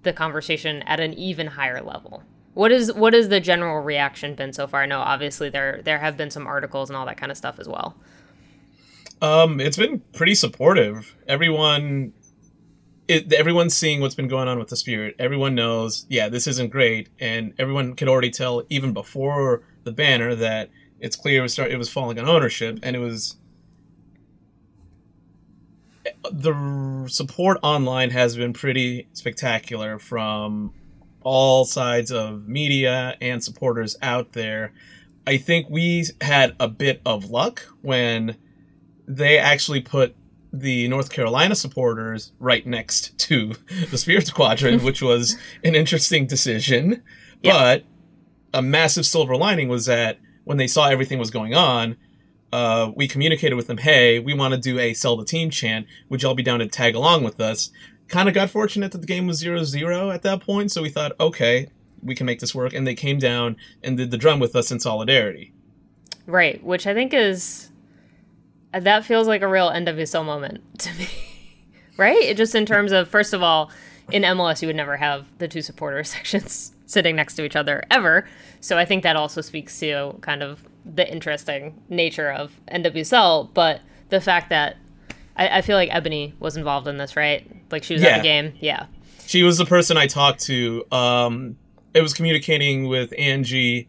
[0.03, 2.23] the conversation at an even higher level.
[2.53, 4.83] What is what has the general reaction been so far?
[4.83, 7.59] I know obviously there there have been some articles and all that kind of stuff
[7.59, 7.95] as well.
[9.21, 11.15] Um, it's been pretty supportive.
[11.27, 12.13] Everyone,
[13.11, 15.15] it, everyone's seeing what's been going on with the spirit.
[15.19, 20.33] Everyone knows, yeah, this isn't great, and everyone could already tell even before the banner
[20.35, 23.35] that it's clear it was start, it was falling on ownership, and it was
[26.31, 30.73] the support online has been pretty spectacular from
[31.21, 34.71] all sides of media and supporters out there.
[35.27, 38.37] I think we had a bit of luck when
[39.07, 40.15] they actually put
[40.53, 43.53] the North Carolina supporters right next to
[43.89, 47.03] the Spirit Squadron, which was an interesting decision.
[47.43, 47.53] Yep.
[47.53, 47.83] But
[48.53, 51.97] a massive silver lining was that when they saw everything was going on,
[52.51, 55.87] uh, we communicated with them, hey, we want to do a sell the team chant.
[56.09, 57.71] Would y'all be down to tag along with us?
[58.07, 60.89] Kind of got fortunate that the game was 0 0 at that point, so we
[60.89, 61.69] thought, okay,
[62.03, 62.73] we can make this work.
[62.73, 65.53] And they came down and did the drum with us in solidarity.
[66.27, 67.70] Right, which I think is.
[68.73, 71.07] That feels like a real NWSL moment to me.
[71.97, 72.21] right?
[72.21, 73.71] It just in terms of, first of all,
[74.11, 77.83] in MLS, you would never have the two supporter sections sitting next to each other
[77.89, 78.27] ever.
[78.59, 83.81] So I think that also speaks to kind of the interesting nature of NWSL, but
[84.09, 84.77] the fact that
[85.35, 87.49] I, I feel like Ebony was involved in this, right?
[87.71, 88.09] Like she was yeah.
[88.09, 88.53] at the game.
[88.59, 88.87] Yeah.
[89.25, 90.83] She was the person I talked to.
[90.91, 91.57] Um,
[91.93, 93.87] it was communicating with Angie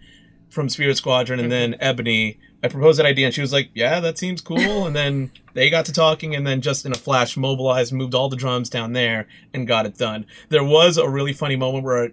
[0.51, 1.73] from Spirit Squadron and mm-hmm.
[1.73, 2.39] then Ebony.
[2.63, 4.59] I proposed that idea and she was like, Yeah, that seems cool.
[4.87, 8.29] and then they got to talking and then just in a flash mobilized, moved all
[8.29, 10.27] the drums down there and got it done.
[10.49, 12.11] There was a really funny moment where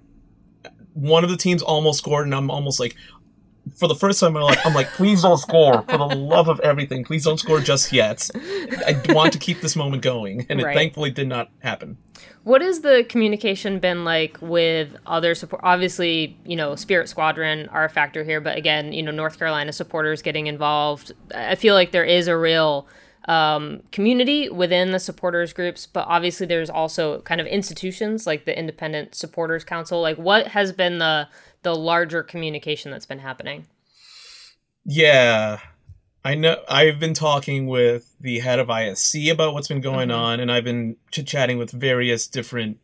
[0.94, 2.96] one of the teams almost scored and I'm almost like,
[3.76, 5.84] for the first time in my life, I'm like, please don't score.
[5.84, 8.30] For the love of everything, please don't score just yet.
[8.36, 10.72] I want to keep this moment going, and right.
[10.72, 11.98] it thankfully did not happen.
[12.44, 15.62] What has the communication been like with other support?
[15.64, 19.74] Obviously, you know, Spirit Squadron are a factor here, but again, you know, North Carolina
[19.74, 21.12] supporters getting involved.
[21.36, 22.88] I feel like there is a real
[23.28, 28.58] um, community within the supporters groups, but obviously there's also kind of institutions like the
[28.58, 30.02] Independent Supporters Council.
[30.02, 31.28] Like, what has been the
[31.64, 33.68] the larger communication that's been happening.
[34.86, 35.60] Yeah.
[36.24, 40.20] I know I've been talking with the head of ISC about what's been going mm-hmm.
[40.20, 42.78] on, and I've been chit chatting with various different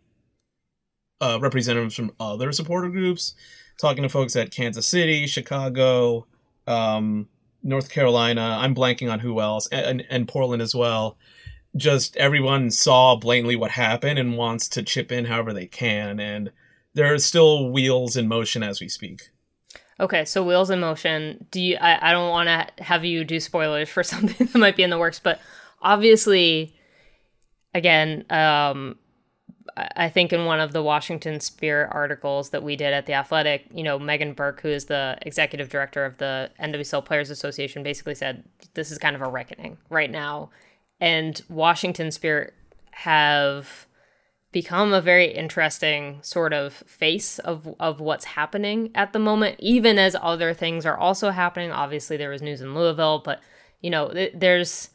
[1.19, 3.35] uh, representatives from other supporter groups,
[3.79, 6.27] talking to folks at Kansas City, Chicago,
[6.65, 7.27] um,
[7.61, 8.57] North Carolina.
[8.61, 11.17] I'm blanking on who else, and, and Portland as well.
[11.75, 16.51] Just everyone saw blatantly what happened and wants to chip in however they can, and
[16.93, 19.29] there are still wheels in motion as we speak.
[19.99, 21.45] Okay, so wheels in motion.
[21.51, 21.77] Do you?
[21.77, 24.89] I, I don't want to have you do spoilers for something that might be in
[24.89, 25.39] the works, but
[25.81, 26.75] obviously,
[27.73, 28.97] again, um,
[29.77, 33.65] I think in one of the Washington Spirit articles that we did at the Athletic,
[33.73, 38.15] you know, Meghann Burke, who is the executive director of the NWSL Players Association, basically
[38.15, 38.43] said
[38.73, 40.49] this is kind of a reckoning right now,
[40.99, 42.53] and Washington Spirit
[42.91, 43.87] have
[44.55, 49.99] become a very interesting sort of face of of what's happening at the moment even
[49.99, 51.73] as other things are also happening.
[51.73, 53.41] Obviously there was news in Louisville but
[53.81, 54.91] you know th- there's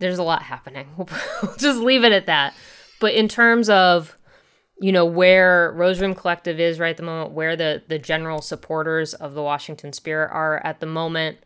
[0.00, 0.88] there's a lot happening.
[0.98, 2.52] We'll just leave it at that.
[2.98, 4.18] But in terms of
[4.80, 8.40] you know where Rose Room Collective is right at the moment where the the general
[8.40, 11.38] supporters of the Washington Spirit are at the moment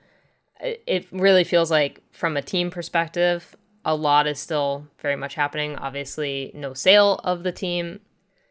[0.62, 3.54] it really feels like from a team perspective
[3.84, 5.76] a lot is still very much happening.
[5.76, 8.00] Obviously, no sale of the team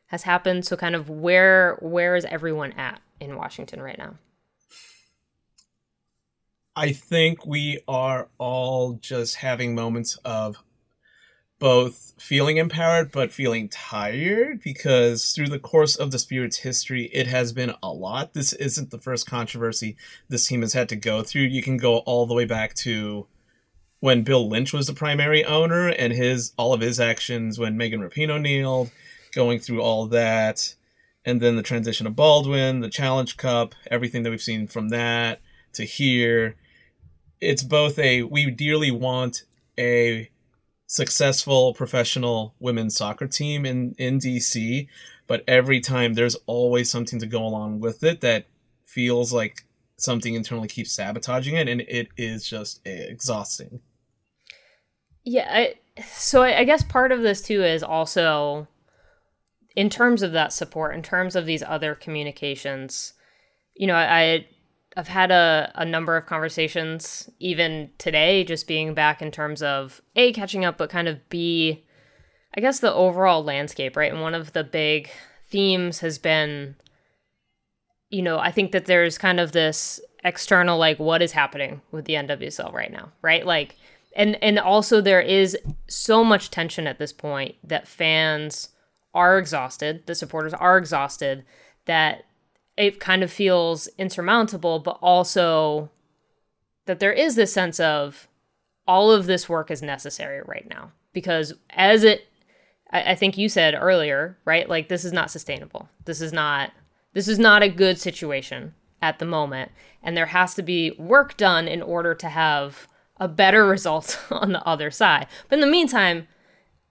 [0.07, 0.65] has happened.
[0.65, 4.15] So kind of where where is everyone at in Washington right now?
[6.75, 10.57] I think we are all just having moments of
[11.59, 17.27] both feeling empowered but feeling tired because through the course of the Spirit's history, it
[17.27, 18.33] has been a lot.
[18.33, 19.95] This isn't the first controversy
[20.27, 21.43] this team has had to go through.
[21.43, 23.27] You can go all the way back to
[24.03, 28.01] when Bill Lynch was the primary owner and his all of his actions when Megan
[28.01, 28.91] Rapinoe kneeled,
[29.33, 30.75] going through all that.
[31.23, 35.39] and then the transition of Baldwin, the Challenge Cup, everything that we've seen from that
[35.71, 36.57] to here.
[37.39, 39.45] It's both a we dearly want
[39.79, 40.29] a
[40.85, 44.85] successful professional women's soccer team in in DC,
[45.27, 48.47] but every time there's always something to go along with it that
[48.83, 49.63] feels like
[49.95, 53.79] something internally keeps sabotaging it and it is just exhausting.
[55.23, 58.67] Yeah, I, so I, I guess part of this too is also
[59.75, 63.13] in terms of that support, in terms of these other communications,
[63.75, 64.45] you know, I
[64.95, 70.01] I've had a, a number of conversations even today, just being back in terms of
[70.15, 71.83] A, catching up, but kind of B,
[72.55, 74.11] I guess the overall landscape, right?
[74.11, 75.09] And one of the big
[75.49, 76.75] themes has been,
[78.09, 82.05] you know, I think that there's kind of this external, like, what is happening with
[82.05, 83.45] the NWSL right now, right?
[83.45, 83.75] Like,
[84.15, 85.57] and and also there is
[85.87, 88.69] so much tension at this point that fans
[89.13, 91.45] are exhausted, the supporters are exhausted,
[91.85, 92.25] that
[92.77, 95.89] it kind of feels insurmountable, but also
[96.85, 98.27] that there is this sense of
[98.87, 100.91] all of this work is necessary right now.
[101.13, 102.27] Because as it,
[102.89, 104.67] I, think you said earlier, right?
[104.67, 105.89] Like this is not sustainable.
[106.05, 106.71] This is not,
[107.13, 109.71] this is not a good situation at the moment.
[110.01, 112.87] And there has to be work done in order to have
[113.17, 115.27] a better result on the other side.
[115.49, 116.27] But in the meantime,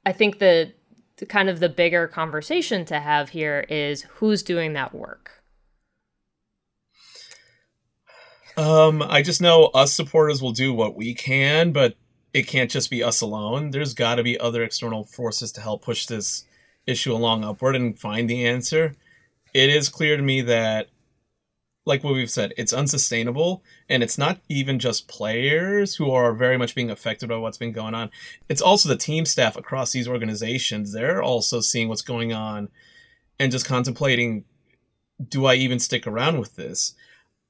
[0.05, 0.75] I think that
[1.17, 5.43] the kind of the bigger conversation to have here is who's doing that work.
[8.57, 11.97] Um, I just know us supporters will do what we can, but
[12.35, 13.71] it can't just be us alone.
[13.71, 16.45] There's got to be other external forces to help push this
[16.87, 18.95] issue along upward and find the answer.
[19.55, 20.89] It is clear to me that
[21.85, 23.63] like what we've said, it's unsustainable.
[23.89, 27.73] And it's not even just players who are very much being affected by what's been
[27.73, 28.11] going on.
[28.49, 30.93] It's also the team staff across these organizations.
[30.93, 32.69] They're also seeing what's going on
[33.39, 34.45] and just contemplating
[35.29, 36.95] do I even stick around with this?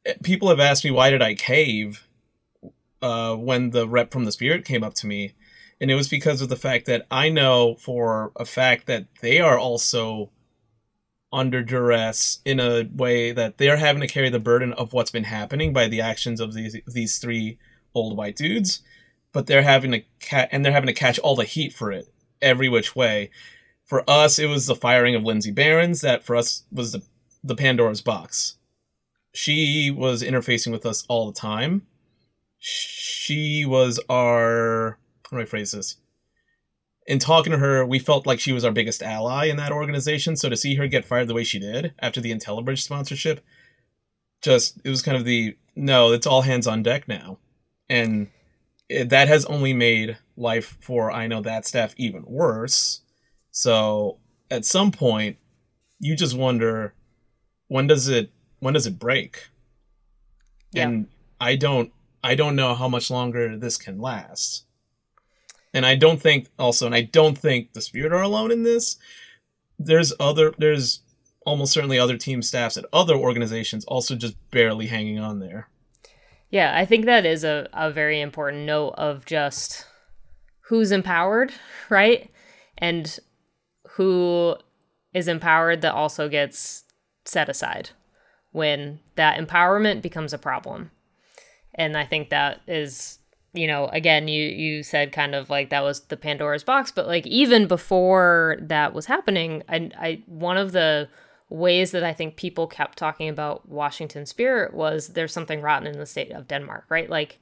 [0.05, 2.07] Eh, people have asked me, why did I cave
[3.01, 5.35] uh, when the rep from the Spirit came up to me?
[5.81, 9.41] And it was because of the fact that I know for a fact that they
[9.41, 10.31] are also
[11.33, 15.25] under duress in a way that they're having to carry the burden of what's been
[15.25, 17.59] happening by the actions of these these three
[17.95, 18.83] old white dudes,
[19.33, 22.13] but they're having to ca- and they're having to catch all the heat for it
[22.41, 23.31] every which way.
[23.85, 27.03] For us, it was the firing of Lindsay Barenz that for us was the
[27.43, 28.57] the Pandora's box.
[29.33, 31.87] She was interfacing with us all the time.
[32.59, 34.99] She was our
[35.31, 35.97] how do I phrase this?
[37.07, 40.37] In talking to her, we felt like she was our biggest ally in that organization.
[40.37, 43.41] So to see her get fired the way she did after the IntelliBridge sponsorship,
[44.43, 47.39] just it was kind of the no, it's all hands on deck now,
[47.89, 48.29] and
[48.89, 53.01] it, that has only made life for I know that staff even worse.
[53.51, 54.19] So
[54.51, 55.39] at some point,
[55.99, 56.95] you just wonder
[57.69, 58.31] when does it
[58.61, 59.49] when does it break?
[60.73, 60.89] Yeah.
[60.89, 61.09] And
[61.41, 61.93] I don't
[62.23, 64.67] I don't know how much longer this can last.
[65.75, 68.97] And I don't think also, and I don't think the Spirit are alone in this.
[69.79, 71.01] There's other, there's
[71.47, 75.69] almost certainly other team staffs at other organizations also just barely hanging on there.
[76.51, 79.87] Yeah, I think that is a, a very important note of just
[80.67, 81.53] who's empowered,
[81.89, 82.31] right?
[82.79, 83.19] And
[83.93, 84.57] who
[85.15, 86.85] is empowered that also gets
[87.25, 87.91] set aside
[88.51, 90.91] when that empowerment becomes a problem.
[91.75, 93.19] And I think that is
[93.55, 97.07] you know, again, you you said kind of like that was the Pandora's box, but
[97.07, 101.09] like even before that was happening, I, I one of the
[101.51, 105.99] ways that I think people kept talking about Washington Spirit was there's something rotten in
[105.99, 107.11] the state of Denmark, right?
[107.11, 107.41] Like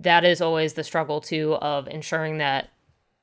[0.00, 2.70] that is always the struggle too of ensuring that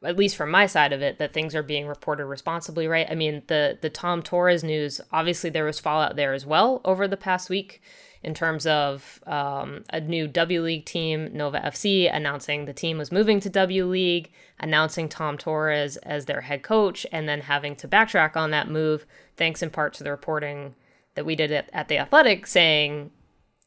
[0.03, 3.15] at least from my side of it that things are being reported responsibly right i
[3.15, 7.17] mean the the tom torres news obviously there was fallout there as well over the
[7.17, 7.81] past week
[8.21, 13.11] in terms of um, a new W League team, Nova FC, announcing the team was
[13.11, 17.87] moving to W League, announcing Tom Torres as their head coach, and then having to
[17.87, 19.05] backtrack on that move,
[19.37, 20.75] thanks in part to the reporting
[21.15, 23.11] that we did at, at the Athletic, saying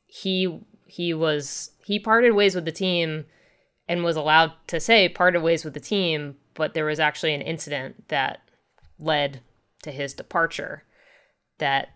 [0.06, 3.24] he he was he parted ways with the team
[3.88, 7.40] and was allowed to say parted ways with the team, but there was actually an
[7.40, 8.40] incident that
[8.98, 9.40] led
[9.82, 10.84] to his departure
[11.58, 11.88] that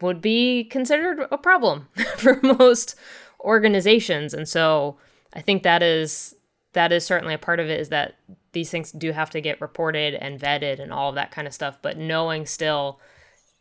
[0.00, 2.94] would be considered a problem for most
[3.40, 4.34] organizations.
[4.34, 4.98] And so
[5.32, 6.34] I think that is
[6.72, 8.16] that is certainly a part of it is that
[8.52, 11.54] these things do have to get reported and vetted and all of that kind of
[11.54, 13.00] stuff, but knowing still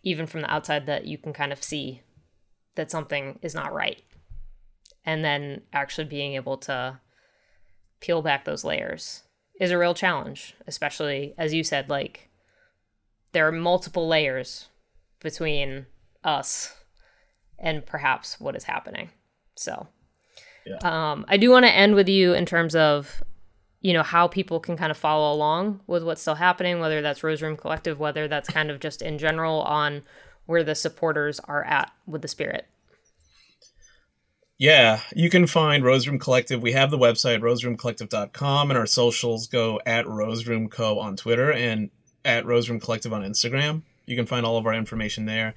[0.04, 2.02] even from the outside that you can kind of see
[2.76, 4.04] that something is not right.
[5.06, 7.00] And then actually being able to
[8.00, 9.24] peel back those layers
[9.60, 12.30] is a real challenge, especially as you said like
[13.32, 14.70] there are multiple layers
[15.20, 15.86] between
[16.24, 16.76] us
[17.59, 19.09] and perhaps what is happening.
[19.55, 19.88] So,
[20.65, 20.78] Yeah.
[20.82, 23.24] um, I do want to end with you in terms of,
[23.82, 27.24] you know, how people can kind of follow along with what's still happening, whether that's
[27.24, 30.03] Rose Room Collective, whether that's kind of just in general on
[30.45, 32.67] where the supporters are at with the spirit.
[34.57, 36.61] Yeah, you can find Rose Room Collective.
[36.61, 40.99] We have the website, roseroomcollective.com, and our socials go at Rose Room Co.
[40.99, 41.89] on Twitter and
[42.24, 43.82] at Rose Room Collective on Instagram.
[44.05, 45.55] You can find all of our information there.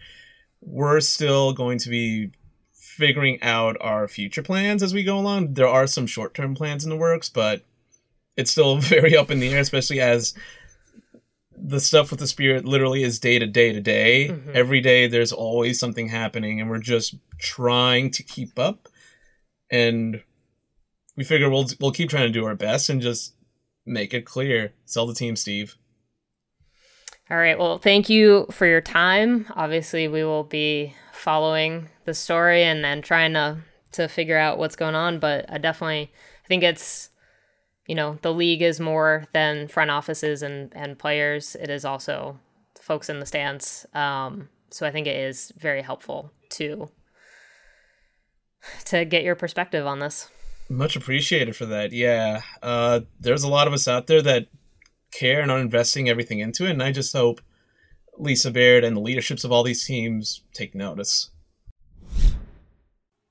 [0.61, 2.33] We're still going to be
[2.73, 5.55] figuring out our future plans as we go along.
[5.55, 7.63] There are some short term plans in the works, but
[8.37, 10.35] it's still very up in the air, especially as
[11.59, 14.29] the stuff with the spirit literally is day to day to day.
[14.29, 14.51] Mm-hmm.
[14.55, 18.89] Every day there's always something happening, and we're just trying to keep up.
[19.71, 20.23] And
[21.17, 23.35] we figure we'll we'll keep trying to do our best and just
[23.85, 24.73] make it clear.
[24.85, 25.77] Sell the team, Steve.
[27.29, 27.59] All right.
[27.59, 29.47] Well, thank you for your time.
[29.57, 33.59] Obviously, we will be following the story and then trying to
[33.93, 35.19] to figure out what's going on.
[35.19, 36.13] But I definitely
[36.45, 37.11] I think it's
[37.87, 41.57] you know the league is more than front offices and and players.
[41.57, 42.39] It is also
[42.81, 43.87] folks in the stands.
[43.93, 46.89] Um, so I think it is very helpful to
[48.85, 50.29] to get your perspective on this.
[50.69, 51.91] Much appreciated for that.
[51.93, 52.43] Yeah.
[52.63, 54.47] Uh, there's a lot of us out there that
[55.13, 57.41] care and are investing everything into it, and I just hope
[58.19, 61.31] Lisa Baird and the leaderships of all these teams take notice.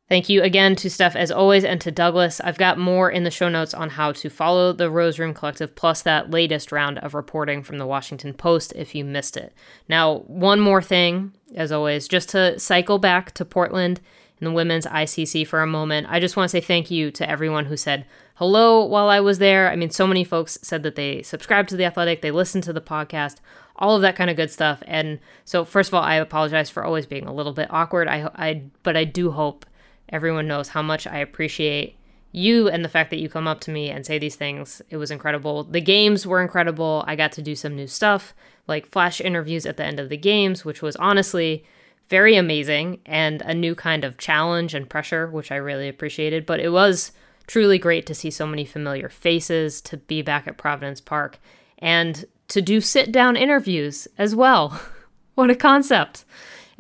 [0.07, 2.39] Thank you again to Steph as always and to Douglas.
[2.39, 5.76] I've got more in the show notes on how to follow the Rose Room Collective
[5.76, 9.51] plus that latest round of reporting from the Washington Post if you missed it.
[9.89, 13.99] Now, one more thing, as always, just to cycle back to Portland
[14.39, 16.07] and the women's ICC for a moment.
[16.09, 18.05] I just want to say thank you to everyone who said
[18.36, 19.69] hello while I was there.
[19.69, 22.73] I mean, so many folks said that they subscribed to The Athletic, they listened to
[22.73, 23.38] the podcast,
[23.77, 24.83] all of that kind of good stuff.
[24.86, 28.07] And so, first of all, I apologize for always being a little bit awkward.
[28.07, 29.65] I, I but I do hope
[30.09, 31.97] everyone knows how much I appreciate
[32.31, 34.81] you and the fact that you come up to me and say these things.
[34.89, 35.63] It was incredible.
[35.63, 37.03] The games were incredible.
[37.07, 38.33] I got to do some new stuff,
[38.67, 41.65] like flash interviews at the end of the games, which was honestly
[42.08, 46.45] very amazing and a new kind of challenge and pressure, which I really appreciated.
[46.45, 47.12] But it was
[47.47, 51.39] truly great to see so many familiar faces, to be back at Providence Park,
[51.80, 54.80] and to do sit down interviews as well.
[55.36, 56.26] what a concept!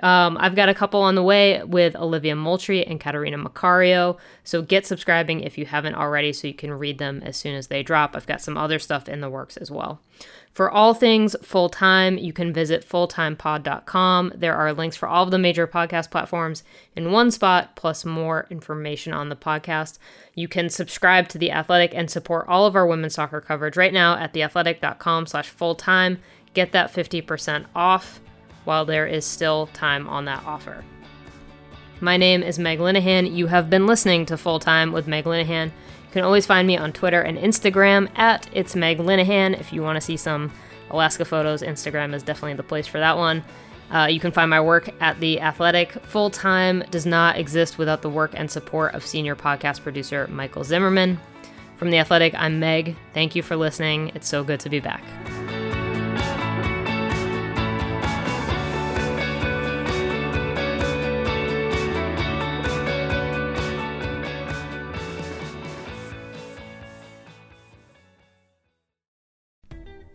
[0.03, 4.17] Um, I've got a couple on the way with Olivia Moultrie and Catarina Macario.
[4.43, 7.67] So get subscribing if you haven't already so you can read them as soon as
[7.67, 8.15] they drop.
[8.15, 10.01] I've got some other stuff in the works as well.
[10.51, 14.33] For all things full time, you can visit fulltimepod.com.
[14.35, 16.63] There are links for all of the major podcast platforms
[16.95, 19.97] in one spot, plus more information on the podcast.
[20.33, 23.91] You can subscribe to The Athletic and support all of our women's soccer coverage right
[23.91, 26.19] now at theathletic.com slash full time.
[26.53, 28.21] Get that 50% off
[28.65, 30.83] while there is still time on that offer.
[32.01, 33.33] My name is Meg Linehan.
[33.33, 35.67] You have been listening to Full Time with Meg Linehan.
[35.67, 39.59] You can always find me on Twitter and Instagram at It's Meg Linehan.
[39.59, 40.51] If you want to see some
[40.89, 43.43] Alaska photos, Instagram is definitely the place for that one.
[43.91, 45.91] Uh, you can find my work at The Athletic.
[46.07, 50.63] Full Time does not exist without the work and support of senior podcast producer Michael
[50.63, 51.19] Zimmerman.
[51.77, 52.95] From The Athletic, I'm Meg.
[53.13, 54.11] Thank you for listening.
[54.15, 55.03] It's so good to be back.